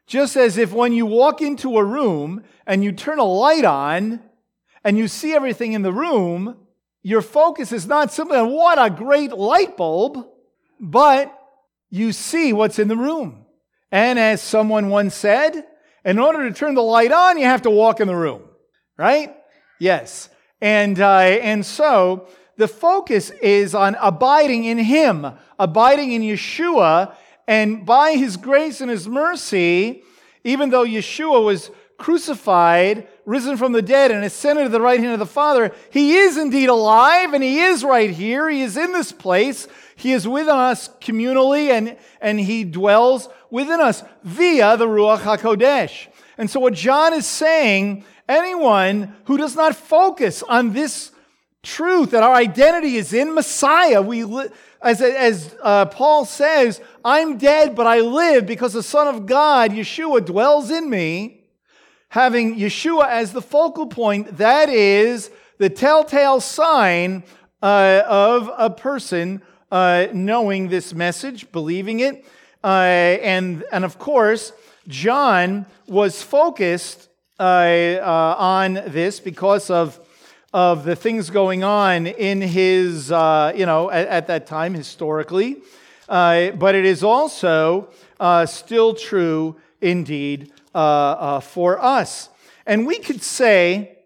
Just 0.07 0.35
as 0.35 0.57
if 0.57 0.73
when 0.73 0.93
you 0.93 1.05
walk 1.05 1.41
into 1.41 1.77
a 1.77 1.83
room 1.83 2.43
and 2.65 2.83
you 2.83 2.91
turn 2.91 3.19
a 3.19 3.23
light 3.23 3.65
on 3.65 4.19
and 4.83 4.97
you 4.97 5.07
see 5.07 5.33
everything 5.33 5.73
in 5.73 5.81
the 5.81 5.93
room, 5.93 6.57
your 7.03 7.21
focus 7.21 7.71
is 7.71 7.87
not 7.87 8.11
simply 8.11 8.37
on 8.37 8.51
what 8.51 8.83
a 8.83 8.89
great 8.89 9.31
light 9.31 9.77
bulb, 9.77 10.27
but 10.79 11.37
you 11.89 12.11
see 12.11 12.53
what's 12.53 12.79
in 12.79 12.87
the 12.87 12.97
room. 12.97 13.45
And 13.91 14.17
as 14.19 14.41
someone 14.41 14.89
once 14.89 15.15
said, 15.15 15.65
in 16.05 16.17
order 16.19 16.47
to 16.47 16.55
turn 16.55 16.75
the 16.75 16.81
light 16.81 17.11
on, 17.11 17.37
you 17.37 17.45
have 17.45 17.63
to 17.63 17.69
walk 17.69 17.99
in 17.99 18.07
the 18.07 18.15
room, 18.15 18.43
right? 18.97 19.35
Yes. 19.79 20.29
And, 20.61 20.99
uh, 20.99 21.19
and 21.19 21.65
so 21.65 22.27
the 22.57 22.67
focus 22.67 23.31
is 23.41 23.75
on 23.75 23.95
abiding 23.99 24.65
in 24.65 24.77
Him, 24.77 25.27
abiding 25.59 26.11
in 26.11 26.21
Yeshua, 26.21 27.15
and 27.47 27.85
by 27.85 28.13
his 28.13 28.37
grace 28.37 28.81
and 28.81 28.89
his 28.89 29.07
mercy, 29.07 30.03
even 30.43 30.69
though 30.69 30.85
Yeshua 30.85 31.43
was 31.43 31.71
crucified, 31.97 33.07
risen 33.25 33.57
from 33.57 33.73
the 33.73 33.81
dead, 33.81 34.09
and 34.09 34.25
ascended 34.25 34.63
to 34.63 34.69
the 34.69 34.81
right 34.81 34.99
hand 34.99 35.13
of 35.13 35.19
the 35.19 35.25
Father, 35.25 35.71
he 35.91 36.15
is 36.15 36.35
indeed 36.35 36.67
alive 36.67 37.33
and 37.33 37.43
he 37.43 37.59
is 37.59 37.83
right 37.83 38.09
here. 38.09 38.49
He 38.49 38.61
is 38.61 38.75
in 38.75 38.91
this 38.91 39.11
place. 39.11 39.67
He 39.95 40.13
is 40.13 40.27
with 40.27 40.47
us 40.47 40.89
communally 40.99 41.69
and, 41.69 41.95
and 42.19 42.39
he 42.39 42.63
dwells 42.63 43.29
within 43.51 43.79
us 43.79 44.03
via 44.23 44.77
the 44.77 44.87
Ruach 44.87 45.19
HaKodesh. 45.19 46.07
And 46.39 46.49
so, 46.49 46.59
what 46.59 46.73
John 46.73 47.13
is 47.13 47.27
saying, 47.27 48.03
anyone 48.27 49.15
who 49.25 49.37
does 49.37 49.55
not 49.55 49.75
focus 49.75 50.41
on 50.41 50.73
this 50.73 51.11
truth 51.61 52.11
that 52.11 52.23
our 52.23 52.33
identity 52.33 52.95
is 52.95 53.13
in 53.13 53.35
Messiah, 53.35 54.01
we 54.01 54.23
li- 54.23 54.49
as, 54.83 55.01
as 55.01 55.55
uh, 55.61 55.85
Paul 55.85 56.25
says, 56.25 56.81
I'm 57.05 57.37
dead, 57.37 57.75
but 57.75 57.87
I 57.87 57.99
live 57.99 58.45
because 58.45 58.73
the 58.73 58.83
Son 58.83 59.07
of 59.07 59.25
God, 59.25 59.71
Yeshua, 59.71 60.25
dwells 60.25 60.71
in 60.71 60.89
me. 60.89 61.45
Having 62.09 62.57
Yeshua 62.57 63.07
as 63.07 63.31
the 63.31 63.41
focal 63.41 63.87
point, 63.87 64.37
that 64.37 64.67
is 64.69 65.29
the 65.59 65.69
telltale 65.69 66.41
sign 66.41 67.23
uh, 67.61 68.01
of 68.05 68.49
a 68.57 68.69
person 68.69 69.41
uh, 69.71 70.07
knowing 70.11 70.67
this 70.67 70.93
message, 70.93 71.51
believing 71.51 72.01
it. 72.01 72.25
Uh, 72.63 72.67
and, 72.67 73.63
and 73.71 73.85
of 73.85 73.97
course, 73.97 74.51
John 74.87 75.65
was 75.87 76.21
focused 76.21 77.07
uh, 77.39 77.43
uh, 77.43 78.35
on 78.37 78.73
this 78.87 79.19
because 79.19 79.69
of 79.69 79.99
of 80.53 80.83
the 80.83 80.95
things 80.95 81.29
going 81.29 81.63
on 81.63 82.07
in 82.07 82.41
his, 82.41 83.11
uh, 83.11 83.53
you 83.55 83.65
know, 83.65 83.89
at, 83.89 84.07
at, 84.07 84.27
that 84.27 84.45
time 84.47 84.73
historically. 84.73 85.61
Uh, 86.09 86.51
but 86.51 86.75
it 86.75 86.83
is 86.83 87.03
also 87.03 87.87
uh, 88.19 88.45
still 88.45 88.93
true 88.93 89.55
indeed 89.79 90.51
uh, 90.75 90.77
uh, 90.77 91.39
for 91.39 91.81
us. 91.81 92.29
And 92.65 92.85
we 92.85 92.99
could 92.99 93.21
say, 93.23 93.97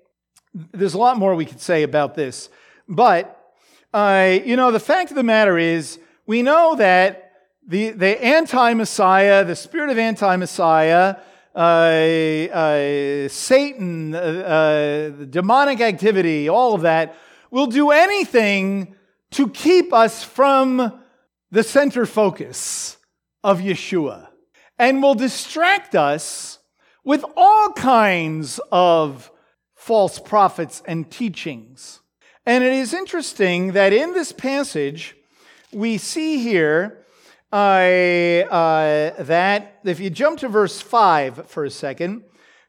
there's 0.54 0.94
a 0.94 1.00
lot 1.00 1.18
more 1.18 1.36
we 1.36 1.46
could 1.46 1.62
say 1.62 1.84
about 1.84 2.16
this, 2.16 2.50
but, 2.88 3.54
uh, 3.94 4.38
you 4.46 4.56
know, 4.56 4.72
the 4.72 4.80
fact 4.80 5.10
of 5.10 5.16
the 5.16 5.24
matter 5.24 5.58
is, 5.58 6.00
we 6.28 6.42
know 6.42 6.76
that 6.76 7.34
the, 7.68 7.90
the 7.90 8.24
anti 8.24 8.74
Messiah, 8.76 9.44
the 9.44 9.56
spirit 9.56 9.90
of 9.90 9.98
anti 9.98 10.36
Messiah, 10.36 11.18
uh, 11.56 11.58
uh, 11.58 13.30
Satan, 13.30 14.14
uh, 14.14 14.18
uh, 14.18 15.10
demonic 15.26 15.80
activity, 15.80 16.50
all 16.50 16.76
of 16.76 16.82
that, 16.82 17.16
will 17.50 17.68
do 17.68 17.92
anything 17.92 18.94
to 19.32 19.50
keep 19.50 19.94
us 19.94 20.24
from 20.24 21.02
the 21.52 21.64
center 21.64 22.06
focus 22.06 22.98
of 23.44 23.60
Yeshua 23.60 24.28
and 24.78 25.02
will 25.02 25.16
distract 25.16 25.96
us 25.96 26.60
with 27.06 27.24
all 27.38 27.72
kinds 27.72 28.60
of 28.72 29.32
false 29.76 30.20
prophets 30.20 30.82
and 30.86 31.10
teachings. 31.10 32.02
And 32.46 32.64
it 32.64 32.74
is 32.74 32.94
interesting 32.94 33.72
that 33.74 33.94
in 33.94 34.14
this 34.14 34.32
passage, 34.32 35.16
we 35.72 35.98
see 35.98 36.40
here 36.40 37.05
uh, 37.56 39.24
that 39.24 39.80
if 39.84 40.00
you 40.00 40.10
jump 40.10 40.40
to 40.40 40.50
verse 40.50 40.82
5 40.82 41.48
for 41.48 41.64
a 41.64 41.70
second, 41.70 42.24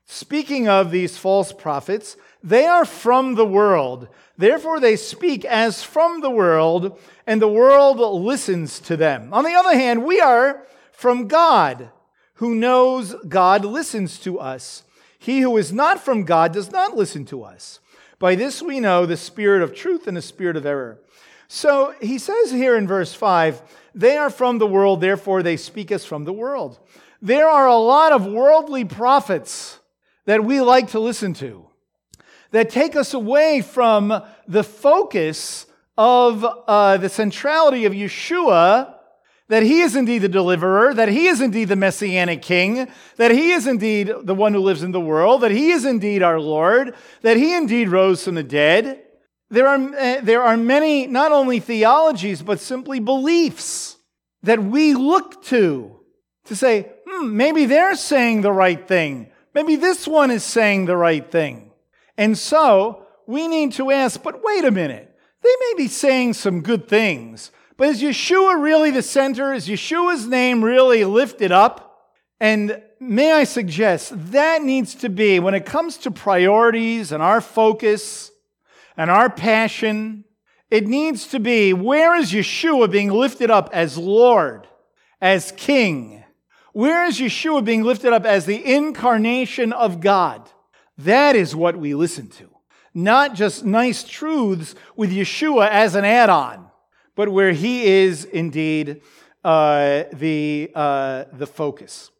speaking 0.04 0.68
of 0.68 0.90
these 0.90 1.18
false 1.18 1.52
prophets, 1.52 2.16
they 2.42 2.66
are 2.66 2.84
from 2.84 3.34
the 3.34 3.46
world. 3.46 4.08
Therefore, 4.38 4.78
they 4.78 4.96
speak 4.96 5.44
as 5.44 5.82
from 5.82 6.20
the 6.20 6.30
world, 6.30 6.98
and 7.26 7.42
the 7.42 7.48
world 7.48 7.98
listens 7.98 8.78
to 8.80 8.96
them. 8.96 9.32
On 9.32 9.44
the 9.44 9.54
other 9.54 9.74
hand, 9.76 10.04
we 10.04 10.20
are 10.20 10.66
from 10.92 11.26
God. 11.26 11.90
Who 12.34 12.54
knows 12.54 13.14
God 13.26 13.64
listens 13.64 14.18
to 14.20 14.38
us. 14.38 14.84
He 15.18 15.40
who 15.40 15.56
is 15.56 15.72
not 15.72 15.98
from 15.98 16.24
God 16.24 16.52
does 16.52 16.70
not 16.70 16.96
listen 16.96 17.24
to 17.26 17.42
us. 17.42 17.80
By 18.18 18.34
this 18.34 18.62
we 18.62 18.78
know 18.78 19.04
the 19.04 19.16
spirit 19.16 19.62
of 19.62 19.74
truth 19.74 20.06
and 20.06 20.16
the 20.16 20.22
spirit 20.22 20.56
of 20.56 20.64
error. 20.64 21.00
So 21.48 21.94
he 22.00 22.18
says 22.18 22.50
here 22.50 22.76
in 22.76 22.86
verse 22.86 23.14
5 23.14 23.62
they 23.96 24.18
are 24.18 24.30
from 24.30 24.58
the 24.58 24.66
world, 24.66 25.00
therefore 25.00 25.42
they 25.42 25.56
speak 25.56 25.90
as 25.90 26.04
from 26.04 26.24
the 26.24 26.32
world. 26.32 26.78
There 27.22 27.48
are 27.48 27.66
a 27.66 27.78
lot 27.78 28.12
of 28.12 28.26
worldly 28.26 28.84
prophets 28.84 29.80
that 30.26 30.44
we 30.44 30.60
like 30.60 30.90
to 30.90 31.00
listen 31.00 31.32
to 31.34 31.66
that 32.50 32.68
take 32.68 32.94
us 32.94 33.14
away 33.14 33.62
from 33.62 34.22
the 34.46 34.62
focus 34.62 35.66
of 35.96 36.44
uh, 36.44 36.98
the 36.98 37.08
centrality 37.08 37.86
of 37.86 37.94
Yeshua, 37.94 38.94
that 39.48 39.62
he 39.62 39.80
is 39.80 39.96
indeed 39.96 40.18
the 40.18 40.28
deliverer, 40.28 40.92
that 40.92 41.08
he 41.08 41.26
is 41.26 41.40
indeed 41.40 41.68
the 41.68 41.76
messianic 41.76 42.42
king, 42.42 42.88
that 43.16 43.30
he 43.30 43.52
is 43.52 43.66
indeed 43.66 44.12
the 44.24 44.34
one 44.34 44.52
who 44.52 44.60
lives 44.60 44.82
in 44.82 44.92
the 44.92 45.00
world, 45.00 45.40
that 45.40 45.52
he 45.52 45.70
is 45.70 45.86
indeed 45.86 46.22
our 46.22 46.38
Lord, 46.38 46.94
that 47.22 47.38
he 47.38 47.54
indeed 47.54 47.88
rose 47.88 48.24
from 48.24 48.34
the 48.34 48.42
dead. 48.42 49.05
There 49.48 49.68
are, 49.68 49.76
uh, 49.76 50.20
there 50.22 50.42
are 50.42 50.56
many, 50.56 51.06
not 51.06 51.32
only 51.32 51.60
theologies, 51.60 52.42
but 52.42 52.60
simply 52.60 52.98
beliefs 52.98 53.96
that 54.42 54.62
we 54.62 54.94
look 54.94 55.42
to 55.44 56.00
to 56.46 56.56
say, 56.56 56.90
hmm, 57.06 57.36
maybe 57.36 57.66
they're 57.66 57.96
saying 57.96 58.40
the 58.40 58.52
right 58.52 58.86
thing. 58.86 59.30
Maybe 59.54 59.76
this 59.76 60.06
one 60.06 60.30
is 60.30 60.44
saying 60.44 60.86
the 60.86 60.96
right 60.96 61.28
thing. 61.30 61.70
And 62.16 62.36
so 62.36 63.06
we 63.26 63.48
need 63.48 63.72
to 63.72 63.90
ask, 63.90 64.22
but 64.22 64.42
wait 64.42 64.64
a 64.64 64.70
minute. 64.70 65.14
They 65.42 65.54
may 65.60 65.72
be 65.76 65.88
saying 65.88 66.34
some 66.34 66.60
good 66.62 66.88
things, 66.88 67.52
but 67.76 67.88
is 67.88 68.02
Yeshua 68.02 68.60
really 68.60 68.90
the 68.90 69.02
center? 69.02 69.52
Is 69.52 69.68
Yeshua's 69.68 70.26
name 70.26 70.64
really 70.64 71.04
lifted 71.04 71.52
up? 71.52 72.00
And 72.40 72.82
may 73.00 73.32
I 73.32 73.44
suggest 73.44 74.12
that 74.32 74.62
needs 74.62 74.94
to 74.96 75.08
be, 75.08 75.38
when 75.40 75.54
it 75.54 75.66
comes 75.66 75.96
to 75.98 76.10
priorities 76.10 77.12
and 77.12 77.22
our 77.22 77.40
focus, 77.40 78.30
and 78.96 79.10
our 79.10 79.28
passion, 79.30 80.24
it 80.70 80.86
needs 80.86 81.26
to 81.28 81.40
be 81.40 81.72
where 81.72 82.16
is 82.16 82.32
Yeshua 82.32 82.90
being 82.90 83.10
lifted 83.10 83.50
up 83.50 83.70
as 83.72 83.96
Lord, 83.96 84.66
as 85.20 85.52
King? 85.52 86.24
Where 86.72 87.04
is 87.04 87.18
Yeshua 87.18 87.64
being 87.64 87.82
lifted 87.82 88.12
up 88.12 88.24
as 88.24 88.46
the 88.46 88.64
incarnation 88.64 89.72
of 89.72 90.00
God? 90.00 90.50
That 90.98 91.36
is 91.36 91.54
what 91.54 91.76
we 91.76 91.94
listen 91.94 92.28
to. 92.28 92.48
Not 92.94 93.34
just 93.34 93.64
nice 93.64 94.04
truths 94.04 94.74
with 94.96 95.10
Yeshua 95.10 95.68
as 95.68 95.94
an 95.94 96.04
add 96.04 96.30
on, 96.30 96.70
but 97.14 97.28
where 97.28 97.52
he 97.52 97.84
is 97.84 98.24
indeed 98.24 99.02
uh, 99.44 100.04
the, 100.12 100.70
uh, 100.74 101.24
the 101.32 101.46
focus. 101.46 102.10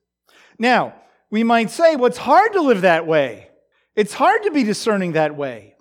Now, 0.59 0.95
we 1.31 1.45
might 1.45 1.71
say, 1.71 1.97
well, 1.97 2.13
hard 2.13 2.53
to 2.53 2.61
live 2.61 2.83
that 2.83 3.07
way. 3.07 3.51
It's 3.95 4.15
hard 4.15 4.43
to 4.45 4.51
be 4.51 4.63
discerning 4.63 5.13
that 5.13 5.37
way. 5.37 5.76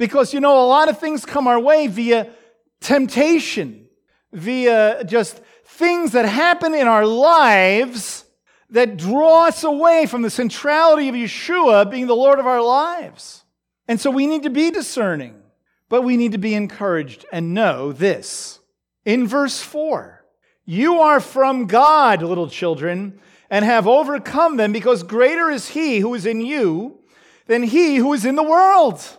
Because, 0.00 0.32
you 0.32 0.40
know, 0.40 0.64
a 0.64 0.64
lot 0.64 0.88
of 0.88 0.98
things 0.98 1.26
come 1.26 1.46
our 1.46 1.60
way 1.60 1.86
via 1.86 2.30
temptation, 2.80 3.86
via 4.32 5.04
just 5.04 5.42
things 5.66 6.12
that 6.12 6.24
happen 6.24 6.74
in 6.74 6.86
our 6.86 7.04
lives 7.04 8.24
that 8.70 8.96
draw 8.96 9.48
us 9.48 9.62
away 9.62 10.06
from 10.06 10.22
the 10.22 10.30
centrality 10.30 11.10
of 11.10 11.14
Yeshua 11.14 11.90
being 11.90 12.06
the 12.06 12.16
Lord 12.16 12.38
of 12.38 12.46
our 12.46 12.62
lives. 12.62 13.44
And 13.88 14.00
so 14.00 14.10
we 14.10 14.26
need 14.26 14.44
to 14.44 14.48
be 14.48 14.70
discerning, 14.70 15.34
but 15.90 16.00
we 16.00 16.16
need 16.16 16.32
to 16.32 16.38
be 16.38 16.54
encouraged 16.54 17.26
and 17.30 17.52
know 17.52 17.92
this. 17.92 18.58
In 19.04 19.28
verse 19.28 19.60
4, 19.60 20.24
you 20.64 21.00
are 21.00 21.20
from 21.20 21.66
God, 21.66 22.22
little 22.22 22.48
children, 22.48 23.20
and 23.50 23.66
have 23.66 23.86
overcome 23.86 24.56
them 24.56 24.72
because 24.72 25.02
greater 25.02 25.50
is 25.50 25.68
he 25.68 25.98
who 25.98 26.14
is 26.14 26.24
in 26.24 26.40
you 26.40 27.00
than 27.48 27.64
he 27.64 27.96
who 27.96 28.14
is 28.14 28.24
in 28.24 28.36
the 28.36 28.42
world 28.42 29.18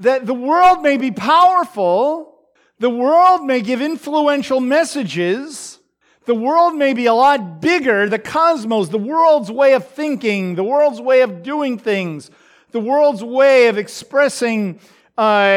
that 0.00 0.26
the 0.26 0.34
world 0.34 0.82
may 0.82 0.96
be 0.96 1.10
powerful, 1.10 2.38
the 2.78 2.90
world 2.90 3.44
may 3.44 3.60
give 3.60 3.82
influential 3.82 4.58
messages, 4.58 5.78
the 6.24 6.34
world 6.34 6.74
may 6.74 6.94
be 6.94 7.06
a 7.06 7.14
lot 7.14 7.60
bigger, 7.60 8.08
the 8.08 8.18
cosmos, 8.18 8.88
the 8.88 8.98
world's 8.98 9.50
way 9.50 9.74
of 9.74 9.86
thinking, 9.88 10.54
the 10.54 10.64
world's 10.64 11.00
way 11.00 11.20
of 11.20 11.42
doing 11.42 11.78
things, 11.78 12.30
the 12.72 12.80
world's 12.80 13.22
way 13.22 13.68
of 13.68 13.76
expressing, 13.76 14.80
uh, 15.18 15.54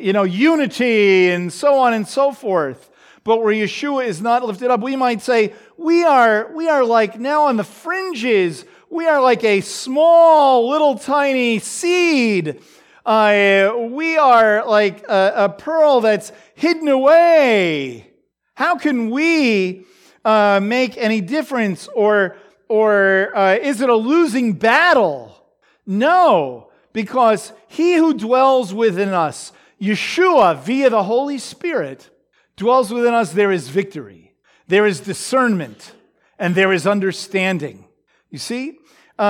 you 0.00 0.12
know, 0.12 0.22
unity 0.22 1.30
and 1.30 1.52
so 1.52 1.78
on 1.78 1.92
and 1.92 2.06
so 2.06 2.30
forth. 2.30 2.88
But 3.24 3.42
where 3.42 3.54
Yeshua 3.54 4.06
is 4.06 4.20
not 4.20 4.44
lifted 4.44 4.70
up, 4.70 4.80
we 4.80 4.94
might 4.94 5.22
say, 5.22 5.54
we 5.76 6.04
are, 6.04 6.52
we 6.54 6.68
are 6.68 6.84
like 6.84 7.18
now 7.18 7.44
on 7.44 7.56
the 7.56 7.64
fringes. 7.64 8.64
We 8.90 9.06
are 9.06 9.20
like 9.20 9.42
a 9.44 9.60
small, 9.60 10.68
little, 10.68 10.98
tiny 10.98 11.58
seed 11.58 12.60
uh, 13.04 13.74
we 13.90 14.16
are 14.16 14.66
like 14.66 15.02
a, 15.08 15.32
a, 15.36 15.48
pearl 15.48 16.00
that's 16.00 16.32
hidden 16.54 16.88
away. 16.88 18.10
How 18.54 18.76
can 18.76 19.10
we 19.10 19.84
uh, 20.24 20.60
make 20.62 20.96
any 20.96 21.20
difference? 21.20 21.88
Or, 21.88 22.36
or 22.68 23.36
uh, 23.36 23.54
is 23.56 23.80
it 23.80 23.88
a 23.88 23.94
losing 23.94 24.52
battle? 24.52 25.36
No, 25.84 26.70
because 26.92 27.52
he 27.66 27.94
who 27.94 28.14
dwells 28.14 28.72
within 28.72 29.08
us, 29.08 29.52
Yeshua, 29.80 30.62
via 30.62 30.90
the 30.90 31.02
Holy 31.02 31.38
Spirit, 31.38 32.08
dwells 32.56 32.92
within 32.92 33.14
us, 33.14 33.32
there 33.32 33.50
is 33.50 33.68
victory, 33.68 34.32
there 34.68 34.86
is 34.86 35.00
discernment, 35.00 35.92
and 36.38 36.54
there 36.54 36.72
is 36.72 36.86
understanding. 36.86 37.84
You 38.30 38.38
see? 38.38 38.78
Uh, 39.18 39.22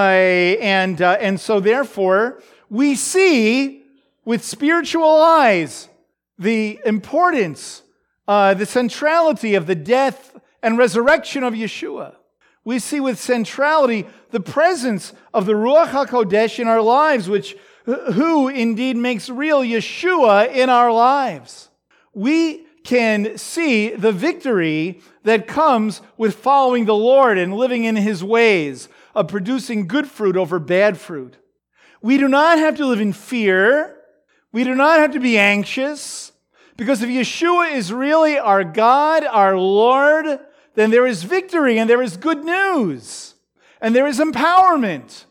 and, 0.60 1.00
uh, 1.00 1.16
and 1.20 1.40
so, 1.40 1.58
therefore, 1.58 2.42
we 2.72 2.94
see 2.94 3.82
with 4.24 4.42
spiritual 4.42 5.20
eyes 5.20 5.90
the 6.38 6.80
importance, 6.86 7.82
uh, 8.26 8.54
the 8.54 8.64
centrality 8.64 9.54
of 9.54 9.66
the 9.66 9.74
death 9.74 10.34
and 10.62 10.78
resurrection 10.78 11.44
of 11.44 11.52
Yeshua. 11.52 12.14
We 12.64 12.78
see 12.78 12.98
with 12.98 13.20
centrality 13.20 14.06
the 14.30 14.40
presence 14.40 15.12
of 15.34 15.44
the 15.44 15.52
Ruach 15.52 15.88
HaKodesh 15.88 16.58
in 16.60 16.66
our 16.66 16.80
lives, 16.80 17.28
which 17.28 17.56
who 17.84 18.48
indeed 18.48 18.96
makes 18.96 19.28
real 19.28 19.60
Yeshua 19.60 20.50
in 20.50 20.70
our 20.70 20.90
lives. 20.90 21.68
We 22.14 22.64
can 22.84 23.36
see 23.36 23.90
the 23.90 24.12
victory 24.12 25.02
that 25.24 25.46
comes 25.46 26.00
with 26.16 26.36
following 26.36 26.86
the 26.86 26.94
Lord 26.94 27.36
and 27.36 27.54
living 27.54 27.84
in 27.84 27.96
his 27.96 28.24
ways, 28.24 28.88
of 29.14 29.28
producing 29.28 29.86
good 29.86 30.08
fruit 30.08 30.38
over 30.38 30.58
bad 30.58 30.96
fruit. 30.96 31.36
We 32.02 32.18
do 32.18 32.28
not 32.28 32.58
have 32.58 32.76
to 32.76 32.86
live 32.86 33.00
in 33.00 33.12
fear. 33.12 33.96
We 34.50 34.64
do 34.64 34.74
not 34.74 34.98
have 34.98 35.12
to 35.12 35.20
be 35.20 35.38
anxious. 35.38 36.32
Because 36.76 37.02
if 37.02 37.08
Yeshua 37.08 37.72
is 37.72 37.92
really 37.92 38.38
our 38.38 38.64
God, 38.64 39.24
our 39.24 39.56
Lord, 39.56 40.40
then 40.74 40.90
there 40.90 41.06
is 41.06 41.22
victory 41.22 41.78
and 41.78 41.88
there 41.88 42.02
is 42.02 42.16
good 42.16 42.44
news 42.44 43.34
and 43.80 43.94
there 43.94 44.06
is 44.06 44.18
empowerment. 44.18 45.24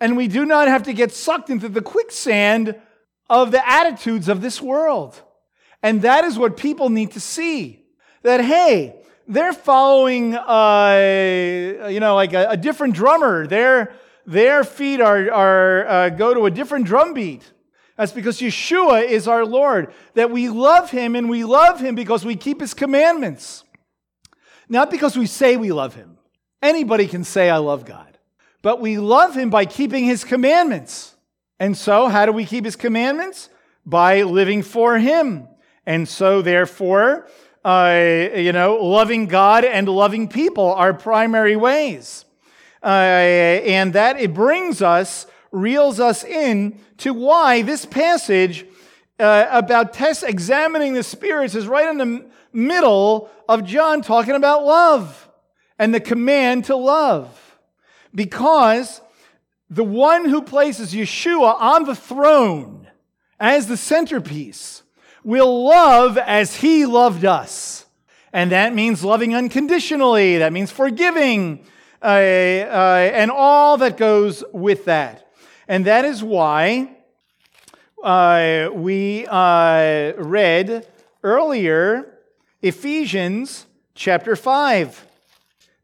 And 0.00 0.16
we 0.16 0.28
do 0.28 0.44
not 0.44 0.68
have 0.68 0.84
to 0.84 0.92
get 0.92 1.12
sucked 1.12 1.50
into 1.50 1.68
the 1.68 1.82
quicksand 1.82 2.76
of 3.30 3.50
the 3.50 3.68
attitudes 3.68 4.28
of 4.28 4.42
this 4.42 4.60
world. 4.60 5.20
And 5.82 6.02
that 6.02 6.24
is 6.24 6.38
what 6.38 6.56
people 6.56 6.88
need 6.88 7.12
to 7.12 7.20
see. 7.20 7.84
That, 8.22 8.40
hey, 8.40 8.96
they're 9.26 9.52
following, 9.52 10.36
uh, 10.36 11.88
you 11.90 12.00
know, 12.00 12.14
like 12.14 12.32
a, 12.32 12.50
a 12.50 12.56
different 12.56 12.94
drummer. 12.94 13.46
They're, 13.46 13.94
their 14.26 14.64
feet 14.64 15.00
are, 15.00 15.30
are 15.30 15.86
uh, 15.86 16.08
go 16.10 16.34
to 16.34 16.46
a 16.46 16.50
different 16.50 16.86
drum 16.86 17.14
beat. 17.14 17.52
That's 17.96 18.12
because 18.12 18.40
Yeshua 18.40 19.04
is 19.04 19.28
our 19.28 19.44
Lord, 19.44 19.92
that 20.14 20.30
we 20.30 20.48
love 20.48 20.90
him 20.90 21.14
and 21.14 21.28
we 21.28 21.44
love 21.44 21.80
him 21.80 21.94
because 21.94 22.24
we 22.24 22.36
keep 22.36 22.60
his 22.60 22.74
commandments. 22.74 23.64
Not 24.68 24.90
because 24.90 25.16
we 25.16 25.26
say 25.26 25.56
we 25.56 25.72
love 25.72 25.94
him. 25.94 26.18
Anybody 26.62 27.06
can 27.06 27.24
say, 27.24 27.50
I 27.50 27.58
love 27.58 27.84
God. 27.84 28.18
But 28.62 28.80
we 28.80 28.98
love 28.98 29.36
him 29.36 29.50
by 29.50 29.66
keeping 29.66 30.04
his 30.04 30.24
commandments. 30.24 31.14
And 31.58 31.76
so, 31.76 32.08
how 32.08 32.26
do 32.26 32.32
we 32.32 32.46
keep 32.46 32.64
his 32.64 32.76
commandments? 32.76 33.48
By 33.84 34.22
living 34.22 34.62
for 34.62 34.98
him. 34.98 35.48
And 35.84 36.08
so, 36.08 36.42
therefore, 36.42 37.28
uh, 37.64 38.28
you 38.34 38.52
know, 38.52 38.76
loving 38.76 39.26
God 39.26 39.64
and 39.64 39.88
loving 39.88 40.28
people 40.28 40.72
are 40.72 40.94
primary 40.94 41.56
ways. 41.56 42.24
Uh, 42.82 42.86
and 42.86 43.92
that 43.92 44.18
it 44.18 44.34
brings 44.34 44.82
us, 44.82 45.26
reels 45.50 46.00
us 46.00 46.24
in 46.24 46.78
to 46.98 47.14
why 47.14 47.62
this 47.62 47.86
passage 47.86 48.66
uh, 49.18 49.46
about 49.50 49.92
test 49.92 50.24
examining 50.24 50.94
the 50.94 51.02
spirits 51.02 51.54
is 51.54 51.66
right 51.66 51.88
in 51.88 51.98
the 51.98 52.26
middle 52.52 53.30
of 53.48 53.64
John 53.64 54.02
talking 54.02 54.34
about 54.34 54.64
love. 54.64 55.28
and 55.82 55.92
the 55.92 56.00
command 56.00 56.66
to 56.66 56.76
love. 56.76 57.58
Because 58.14 59.00
the 59.68 59.82
one 59.82 60.28
who 60.28 60.42
places 60.42 60.94
Yeshua 60.94 61.60
on 61.60 61.84
the 61.84 61.96
throne 61.96 62.86
as 63.40 63.66
the 63.66 63.76
centerpiece 63.76 64.84
will 65.24 65.64
love 65.64 66.16
as 66.18 66.56
he 66.56 66.86
loved 66.86 67.24
us. 67.24 67.84
And 68.32 68.52
that 68.52 68.74
means 68.74 69.02
loving 69.02 69.34
unconditionally, 69.34 70.38
that 70.38 70.52
means 70.52 70.70
forgiving, 70.70 71.64
uh, 72.02 72.06
uh, 72.06 73.10
and 73.14 73.30
all 73.30 73.76
that 73.78 73.96
goes 73.96 74.42
with 74.52 74.86
that. 74.86 75.28
And 75.68 75.84
that 75.86 76.04
is 76.04 76.22
why 76.22 76.96
uh, 78.02 78.68
we 78.72 79.26
uh, 79.28 80.12
read 80.16 80.86
earlier 81.22 82.18
Ephesians 82.60 83.66
chapter 83.94 84.34
5. 84.34 85.06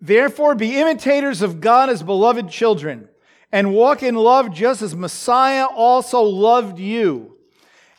Therefore, 0.00 0.54
be 0.54 0.78
imitators 0.78 1.42
of 1.42 1.60
God 1.60 1.90
as 1.90 2.02
beloved 2.02 2.48
children, 2.50 3.08
and 3.50 3.72
walk 3.72 4.02
in 4.02 4.14
love 4.14 4.52
just 4.52 4.82
as 4.82 4.94
Messiah 4.94 5.66
also 5.66 6.22
loved 6.22 6.78
you 6.78 7.36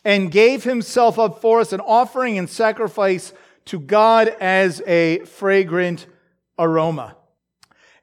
and 0.04 0.30
gave 0.30 0.64
himself 0.64 1.18
up 1.18 1.40
for 1.40 1.60
us, 1.60 1.72
an 1.72 1.80
offering 1.80 2.38
and 2.38 2.48
sacrifice 2.48 3.32
to 3.66 3.78
God 3.78 4.28
as 4.40 4.80
a 4.86 5.20
fragrant 5.20 6.06
aroma. 6.58 7.16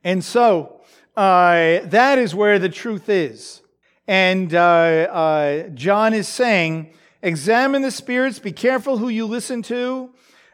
And 0.08 0.24
so, 0.24 0.80
uh, 1.18 1.80
that 1.84 2.18
is 2.18 2.34
where 2.34 2.60
the 2.60 2.70
truth 2.70 3.10
is. 3.10 3.62
And 4.08 4.56
uh, 4.56 4.58
uh, 4.58 5.68
John 5.72 6.14
is 6.14 6.30
saying, 6.30 6.94
examine 7.22 7.82
the 7.82 7.92
spirits, 7.92 8.40
be 8.40 8.54
careful 8.54 9.00
who 9.00 9.10
you 9.10 9.26
listen 9.26 9.62
to, 9.64 10.10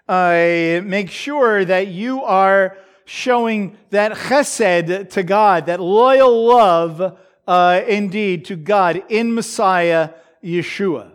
uh, 0.08 0.82
make 0.84 1.12
sure 1.12 1.64
that 1.66 1.90
you 1.90 2.24
are 2.24 2.80
showing 3.06 3.78
that 3.92 4.14
chesed 4.14 5.12
to 5.12 5.22
God, 5.22 5.68
that 5.68 5.80
loyal 5.80 6.48
love 6.48 7.16
uh, 7.48 7.82
indeed 7.88 8.46
to 8.46 8.56
God 8.56 9.04
in 9.08 9.36
Messiah 9.36 10.10
Yeshua. 10.44 11.12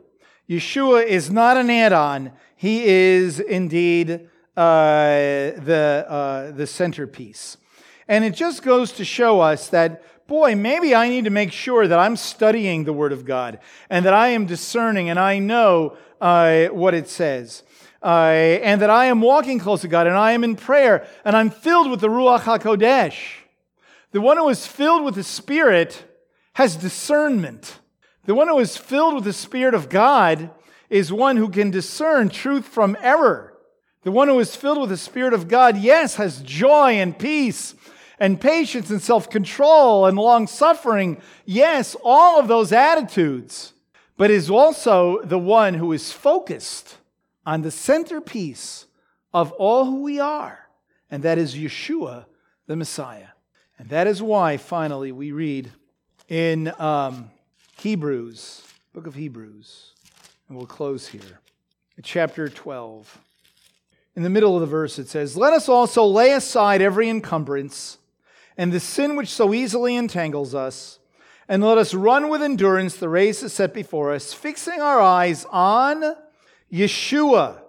Yeshua 0.48 1.04
is 1.04 1.28
not 1.28 1.56
an 1.56 1.70
add 1.70 1.92
on, 1.92 2.30
he 2.54 2.84
is 2.84 3.40
indeed 3.40 4.28
uh, 4.56 5.10
the, 5.58 6.52
the 6.54 6.68
centerpiece. 6.68 7.56
And 8.08 8.24
it 8.24 8.34
just 8.34 8.62
goes 8.62 8.92
to 8.92 9.04
show 9.04 9.40
us 9.40 9.68
that 9.68 10.02
boy, 10.26 10.54
maybe 10.54 10.94
I 10.94 11.08
need 11.08 11.24
to 11.24 11.30
make 11.30 11.52
sure 11.52 11.88
that 11.88 11.98
I'm 11.98 12.16
studying 12.16 12.84
the 12.84 12.92
Word 12.92 13.12
of 13.12 13.24
God 13.24 13.58
and 13.90 14.04
that 14.04 14.14
I 14.14 14.28
am 14.28 14.46
discerning 14.46 15.10
and 15.10 15.18
I 15.18 15.38
know 15.38 15.96
uh, 16.20 16.66
what 16.66 16.94
it 16.94 17.08
says. 17.08 17.62
Uh, 18.00 18.60
and 18.62 18.80
that 18.80 18.90
I 18.90 19.06
am 19.06 19.20
walking 19.20 19.58
close 19.58 19.80
to 19.80 19.88
God 19.88 20.06
and 20.06 20.16
I 20.16 20.32
am 20.32 20.44
in 20.44 20.54
prayer 20.54 21.06
and 21.24 21.36
I'm 21.36 21.50
filled 21.50 21.90
with 21.90 22.00
the 22.00 22.08
Ruach 22.08 22.40
HaKodesh. 22.40 23.16
The 24.12 24.20
one 24.20 24.36
who 24.36 24.48
is 24.48 24.66
filled 24.66 25.04
with 25.04 25.16
the 25.16 25.24
Spirit 25.24 26.04
has 26.54 26.76
discernment. 26.76 27.80
The 28.24 28.34
one 28.34 28.48
who 28.48 28.58
is 28.58 28.76
filled 28.76 29.14
with 29.14 29.24
the 29.24 29.32
Spirit 29.32 29.74
of 29.74 29.88
God 29.88 30.50
is 30.88 31.12
one 31.12 31.36
who 31.36 31.48
can 31.48 31.70
discern 31.70 32.28
truth 32.28 32.66
from 32.66 32.96
error. 33.00 33.54
The 34.02 34.12
one 34.12 34.28
who 34.28 34.38
is 34.38 34.54
filled 34.54 34.80
with 34.80 34.90
the 34.90 34.96
Spirit 34.96 35.34
of 35.34 35.48
God, 35.48 35.76
yes, 35.76 36.14
has 36.14 36.40
joy 36.42 36.92
and 36.92 37.18
peace 37.18 37.74
and 38.20 38.40
patience 38.40 38.90
and 38.90 39.00
self 39.00 39.30
control 39.30 40.06
and 40.06 40.16
long 40.18 40.46
suffering. 40.46 41.20
Yes, 41.44 41.96
all 42.02 42.38
of 42.38 42.48
those 42.48 42.72
attitudes, 42.72 43.72
but 44.16 44.30
is 44.30 44.50
also 44.50 45.22
the 45.22 45.38
one 45.38 45.74
who 45.74 45.92
is 45.92 46.12
focused 46.12 46.98
on 47.46 47.62
the 47.62 47.70
centerpiece 47.70 48.86
of 49.32 49.52
all 49.52 49.84
who 49.84 50.02
we 50.02 50.20
are, 50.20 50.68
and 51.10 51.22
that 51.22 51.38
is 51.38 51.54
Yeshua, 51.54 52.26
the 52.66 52.76
Messiah. 52.76 53.28
And 53.78 53.88
that 53.90 54.06
is 54.06 54.20
why, 54.20 54.56
finally, 54.56 55.12
we 55.12 55.30
read 55.30 55.70
in 56.28 56.72
um, 56.80 57.30
Hebrews, 57.78 58.62
book 58.92 59.06
of 59.06 59.14
Hebrews, 59.14 59.92
and 60.48 60.56
we'll 60.56 60.66
close 60.66 61.06
here, 61.06 61.40
chapter 62.02 62.48
12. 62.48 63.18
In 64.16 64.24
the 64.24 64.30
middle 64.30 64.56
of 64.56 64.60
the 64.60 64.66
verse, 64.66 64.98
it 64.98 65.08
says, 65.08 65.36
Let 65.36 65.52
us 65.52 65.68
also 65.68 66.04
lay 66.04 66.32
aside 66.32 66.82
every 66.82 67.08
encumbrance 67.08 67.98
and 68.58 68.72
the 68.72 68.80
sin 68.80 69.14
which 69.14 69.28
so 69.28 69.54
easily 69.54 69.94
entangles 69.94 70.54
us, 70.54 70.98
and 71.48 71.62
let 71.62 71.78
us 71.78 71.94
run 71.94 72.28
with 72.28 72.42
endurance 72.42 72.96
the 72.96 73.08
race 73.08 73.42
is 73.42 73.52
set 73.52 73.72
before 73.72 74.12
us, 74.12 74.34
fixing 74.34 74.80
our 74.80 75.00
eyes 75.00 75.46
on 75.50 76.16
Yeshua, 76.70 77.62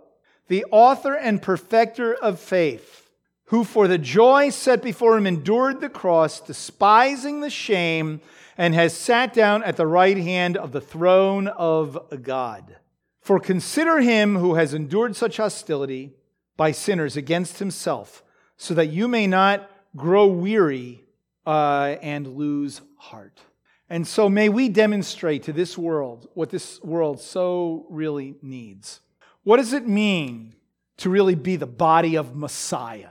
the 0.48 0.66
author 0.72 1.14
and 1.14 1.42
perfecter 1.42 2.14
of 2.16 2.40
faith, 2.40 3.12
who 3.46 3.64
for 3.64 3.88
the 3.88 4.00
joy 4.00 4.50
set 4.50 4.82
before 4.82 5.16
him 5.16 5.28
endured 5.28 5.80
the 5.80 5.90
cross, 5.90 6.42
despising 6.42 7.40
the 7.40 7.50
shame, 7.50 8.20
and 8.58 8.74
has 8.74 8.94
sat 8.94 9.34
down 9.34 9.64
at 9.64 9.78
the 9.78 9.88
right 9.88 10.18
hand 10.18 10.58
of 10.58 10.72
the 10.72 10.82
throne 10.82 11.48
of 11.48 11.98
God. 12.24 12.76
For 13.22 13.40
consider 13.40 14.00
him 14.00 14.36
who 14.36 14.56
has 14.56 14.74
endured 14.74 15.16
such 15.16 15.38
hostility 15.38 16.14
by 16.58 16.72
sinners 16.72 17.16
against 17.16 17.60
himself, 17.60 18.24
so 18.58 18.74
that 18.74 18.88
you 18.88 19.08
may 19.08 19.28
not 19.28 19.70
grow 19.96 20.28
weary 20.28 21.04
uh, 21.46 21.96
and 22.02 22.36
lose 22.36 22.82
heart. 22.98 23.40
And 23.90 24.08
so 24.08 24.30
may 24.30 24.50
we 24.50 24.70
demonstrate 24.70 25.44
to 25.44 25.54
this 25.54 25.78
world 25.78 26.28
what 26.34 26.50
this 26.50 26.82
world 26.84 27.20
so 27.20 27.86
really 27.90 28.36
needs. 28.42 29.00
What 29.44 29.58
does 29.58 29.74
it 29.74 29.88
mean 29.88 30.56
to 30.98 31.10
really 31.10 31.36
be 31.36 31.56
the 31.56 31.66
body 31.66 32.16
of 32.16 32.36
Messiah? 32.36 33.10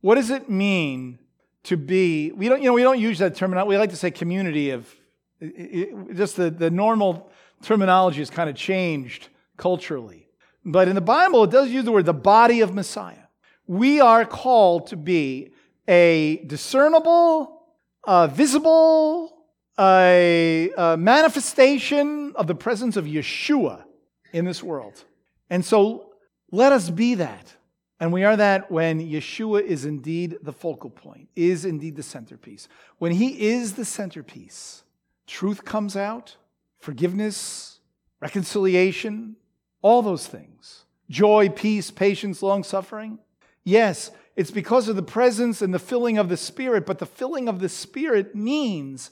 What 0.00 0.16
does 0.16 0.30
it 0.30 0.50
mean 0.50 1.18
to 1.64 1.76
be, 1.76 2.32
we 2.32 2.48
don't, 2.48 2.62
you 2.62 2.68
know, 2.68 2.74
we 2.74 2.82
don't 2.82 2.98
use 2.98 3.18
that 3.18 3.34
terminology. 3.34 3.68
We 3.68 3.78
like 3.78 3.90
to 3.90 3.96
say 3.96 4.10
community 4.10 4.70
of, 4.70 4.92
it, 5.40 6.14
just 6.14 6.36
the, 6.36 6.50
the 6.50 6.70
normal 6.70 7.30
terminology 7.62 8.20
has 8.20 8.30
kind 8.30 8.48
of 8.48 8.56
changed 8.56 9.28
culturally. 9.56 10.28
But 10.64 10.88
in 10.88 10.94
the 10.94 11.00
Bible, 11.00 11.44
it 11.44 11.50
does 11.50 11.70
use 11.70 11.84
the 11.84 11.92
word 11.92 12.06
the 12.06 12.12
body 12.12 12.60
of 12.60 12.74
Messiah. 12.74 13.26
We 13.66 14.00
are 14.00 14.24
called 14.24 14.88
to 14.88 14.96
be 14.96 15.52
a 15.88 16.42
discernible, 16.46 17.62
uh, 18.04 18.26
visible, 18.28 19.36
a, 19.78 20.70
a 20.76 20.96
manifestation 20.96 22.32
of 22.36 22.46
the 22.46 22.54
presence 22.54 22.96
of 22.96 23.04
Yeshua 23.04 23.84
in 24.32 24.44
this 24.44 24.62
world. 24.62 25.04
And 25.50 25.64
so 25.64 26.12
let 26.50 26.72
us 26.72 26.90
be 26.90 27.14
that. 27.16 27.54
And 27.98 28.12
we 28.12 28.24
are 28.24 28.36
that 28.36 28.70
when 28.70 29.00
Yeshua 29.00 29.62
is 29.62 29.86
indeed 29.86 30.38
the 30.42 30.52
focal 30.52 30.90
point, 30.90 31.28
is 31.34 31.64
indeed 31.64 31.96
the 31.96 32.02
centerpiece. 32.02 32.68
When 32.98 33.12
he 33.12 33.48
is 33.48 33.72
the 33.72 33.86
centerpiece, 33.86 34.82
truth 35.26 35.64
comes 35.64 35.96
out, 35.96 36.36
forgiveness, 36.78 37.80
reconciliation, 38.20 39.36
all 39.80 40.02
those 40.02 40.26
things. 40.26 40.84
Joy, 41.08 41.48
peace, 41.48 41.90
patience, 41.90 42.42
long 42.42 42.64
suffering. 42.64 43.18
Yes, 43.64 44.10
it's 44.36 44.50
because 44.50 44.88
of 44.88 44.96
the 44.96 45.02
presence 45.02 45.62
and 45.62 45.72
the 45.72 45.78
filling 45.78 46.18
of 46.18 46.28
the 46.28 46.36
Spirit, 46.36 46.84
but 46.84 46.98
the 46.98 47.06
filling 47.06 47.48
of 47.48 47.58
the 47.58 47.70
Spirit 47.70 48.34
means 48.34 49.10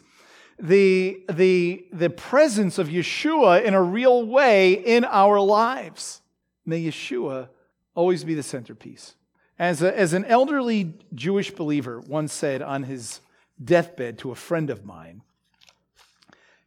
the, 0.59 1.23
the, 1.33 1.87
the 1.93 2.11
presence 2.11 2.79
of 2.79 2.89
Yeshua 2.89 3.65
in 3.65 3.75
a 3.75 3.83
real 3.83 4.25
way 4.27 4.75
in 4.75 5.05
our 5.05 5.41
lives. 5.41 6.21
May 6.67 6.83
Yeshua 6.83 7.49
always 7.95 8.23
be 8.23 8.35
the 8.35 8.43
centerpiece. 8.43 9.15
As, 9.59 9.83
a, 9.83 9.99
as 9.99 10.13
an 10.13 10.25
elderly 10.27 10.95
Jewish 11.15 11.51
believer 11.51 12.01
once 12.01 12.33
said 12.33 12.61
on 12.61 12.85
his 12.85 13.21
deathbed 13.63 14.19
to 14.19 14.31
a 14.31 14.37
friend 14.37 14.69
of 14.69 14.85
mine, 14.85 15.23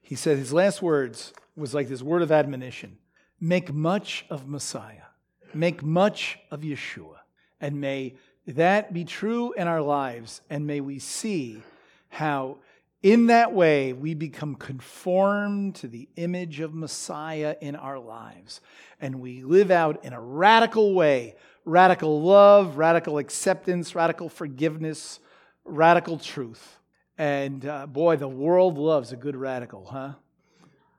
he 0.01 0.15
said 0.15 0.37
his 0.37 0.53
last 0.53 0.81
words 0.81 1.33
was 1.55 1.73
like 1.73 1.89
this 1.89 2.01
word 2.01 2.21
of 2.21 2.31
admonition 2.31 2.97
make 3.39 3.71
much 3.71 4.25
of 4.31 4.47
Messiah, 4.47 5.09
make 5.53 5.83
much 5.83 6.39
of 6.49 6.61
Yeshua, 6.61 7.17
and 7.61 7.79
may 7.79 8.15
that 8.47 8.93
be 8.93 9.03
true 9.03 9.51
in 9.53 9.67
our 9.67 9.81
lives, 9.81 10.41
and 10.49 10.65
may 10.65 10.79
we 10.79 10.99
see 10.99 11.61
how, 12.07 12.59
in 13.03 13.27
that 13.27 13.53
way, 13.53 13.91
we 13.91 14.13
become 14.13 14.55
conformed 14.55 15.75
to 15.75 15.87
the 15.89 16.07
image 16.15 16.61
of 16.61 16.73
Messiah 16.73 17.57
in 17.59 17.75
our 17.75 17.99
lives. 17.99 18.61
And 19.01 19.19
we 19.19 19.43
live 19.43 19.69
out 19.69 20.03
in 20.05 20.13
a 20.13 20.21
radical 20.21 20.93
way 20.93 21.35
radical 21.65 22.21
love, 22.21 22.77
radical 22.77 23.17
acceptance, 23.17 23.93
radical 23.93 24.29
forgiveness, 24.29 25.19
radical 25.65 26.17
truth. 26.17 26.79
And 27.17 27.65
uh, 27.65 27.87
boy, 27.87 28.15
the 28.15 28.29
world 28.29 28.77
loves 28.77 29.11
a 29.11 29.17
good 29.17 29.35
radical, 29.35 29.83
huh? 29.83 30.13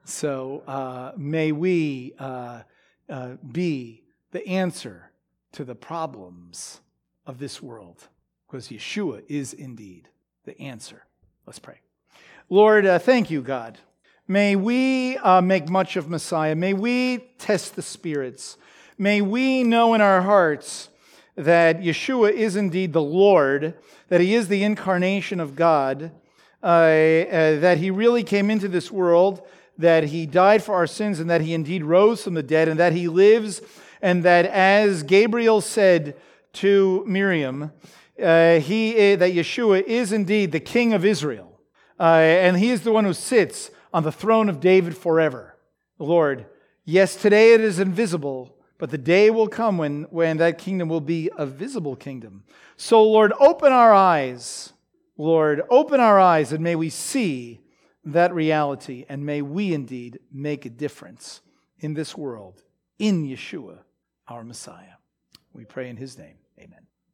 So 0.05 0.63
uh, 0.67 1.13
may 1.17 1.53
we 1.53 2.13
uh, 2.19 2.63
uh 3.09 3.37
be 3.51 4.03
the 4.33 4.47
answer 4.47 5.11
to 5.53 5.65
the 5.65 5.75
problems 5.75 6.83
of 7.29 7.39
this 7.39 7.63
world 7.63 8.09
because 8.49 8.69
Yeshua 8.69 9.23
is 9.29 9.53
indeed 9.53 10.09
the 10.47 10.59
answer. 10.61 11.05
Let's 11.47 11.59
pray. 11.59 11.81
Lord, 12.49 12.87
uh, 12.87 12.99
thank 12.99 13.31
you, 13.31 13.43
God. 13.43 13.79
May 14.27 14.57
we 14.57 15.19
uh, 15.19 15.43
make 15.43 15.69
much 15.69 15.97
of 15.97 16.09
Messiah. 16.09 16.55
May 16.55 16.73
we 16.73 17.19
test 17.39 17.77
the 17.77 17.83
spirits. 17.83 18.57
May 18.97 19.21
we 19.21 19.63
know 19.63 19.93
in 19.93 20.01
our 20.01 20.23
hearts 20.23 20.89
that 21.37 21.81
Yeshua 21.81 22.33
is 22.33 22.57
indeed 22.57 22.95
the 22.95 23.03
Lord, 23.03 23.75
that 24.09 24.23
he 24.23 24.35
is 24.35 24.49
the 24.49 24.65
incarnation 24.65 25.39
of 25.39 25.55
God, 25.55 26.11
uh, 26.63 26.67
uh, 26.67 27.61
that 27.61 27.79
he 27.79 27.91
really 27.91 28.25
came 28.25 28.51
into 28.51 28.69
this 28.69 28.91
world, 28.91 29.47
that 29.77 30.05
he 30.05 30.27
died 30.27 30.63
for 30.63 30.75
our 30.75 30.87
sins, 30.87 31.21
and 31.21 31.29
that 31.29 31.43
he 31.43 31.53
indeed 31.55 31.85
rose 31.85 32.25
from 32.25 32.35
the 32.35 32.43
dead, 32.43 32.69
and 32.69 32.81
that 32.81 32.95
he 32.95 33.07
lives, 33.07 33.61
and 34.01 34.25
that 34.25 34.47
as 34.47 35.03
Gabriel 35.03 35.61
said 35.61 36.17
to 36.59 37.05
Miriam, 37.07 37.73
uh, 38.23 38.59
he, 38.59 39.13
uh, 39.13 39.17
that 39.17 39.33
Yeshua 39.33 39.83
is 39.83 40.13
indeed 40.13 40.53
the 40.53 40.61
King 40.61 40.93
of 40.93 41.05
Israel, 41.05 41.61
uh, 42.01 42.03
and 42.03 42.57
he 42.57 42.71
is 42.71 42.83
the 42.83 42.93
one 42.93 43.05
who 43.05 43.13
sits 43.13 43.71
on 43.93 44.03
the 44.03 44.13
throne 44.13 44.49
of 44.49 44.61
David 44.61 44.97
forever. 44.97 45.57
Lord, 45.99 46.47
yes, 46.85 47.15
today 47.15 47.55
it 47.55 47.61
is 47.61 47.79
invisible, 47.79 48.57
but 48.77 48.91
the 48.91 48.99
day 48.99 49.31
will 49.31 49.49
come 49.49 49.79
when, 49.79 50.05
when 50.11 50.39
that 50.39 50.59
kingdom 50.59 50.89
will 50.89 51.01
be 51.01 51.31
a 51.37 51.47
visible 51.47 51.97
kingdom. 51.97 52.43
So, 52.77 53.05
Lord, 53.05 53.33
open 53.39 53.73
our 53.73 53.93
eyes. 53.93 54.73
Lord, 55.17 55.63
open 55.69 56.01
our 56.01 56.19
eyes, 56.19 56.53
and 56.53 56.63
may 56.63 56.77
we 56.77 56.91
see 56.91 57.61
that 58.05 58.35
reality, 58.35 59.05
and 59.09 59.25
may 59.25 59.43
we 59.43 59.75
indeed 59.75 60.21
make 60.33 60.65
a 60.65 60.71
difference 60.71 61.41
in 61.81 61.95
this 61.95 62.17
world, 62.17 62.63
in 62.99 63.25
Yeshua, 63.25 63.79
our 64.27 64.45
Messiah. 64.45 64.99
We 65.53 65.65
pray 65.65 65.89
in 65.89 65.97
his 65.97 66.17
name. 66.17 66.37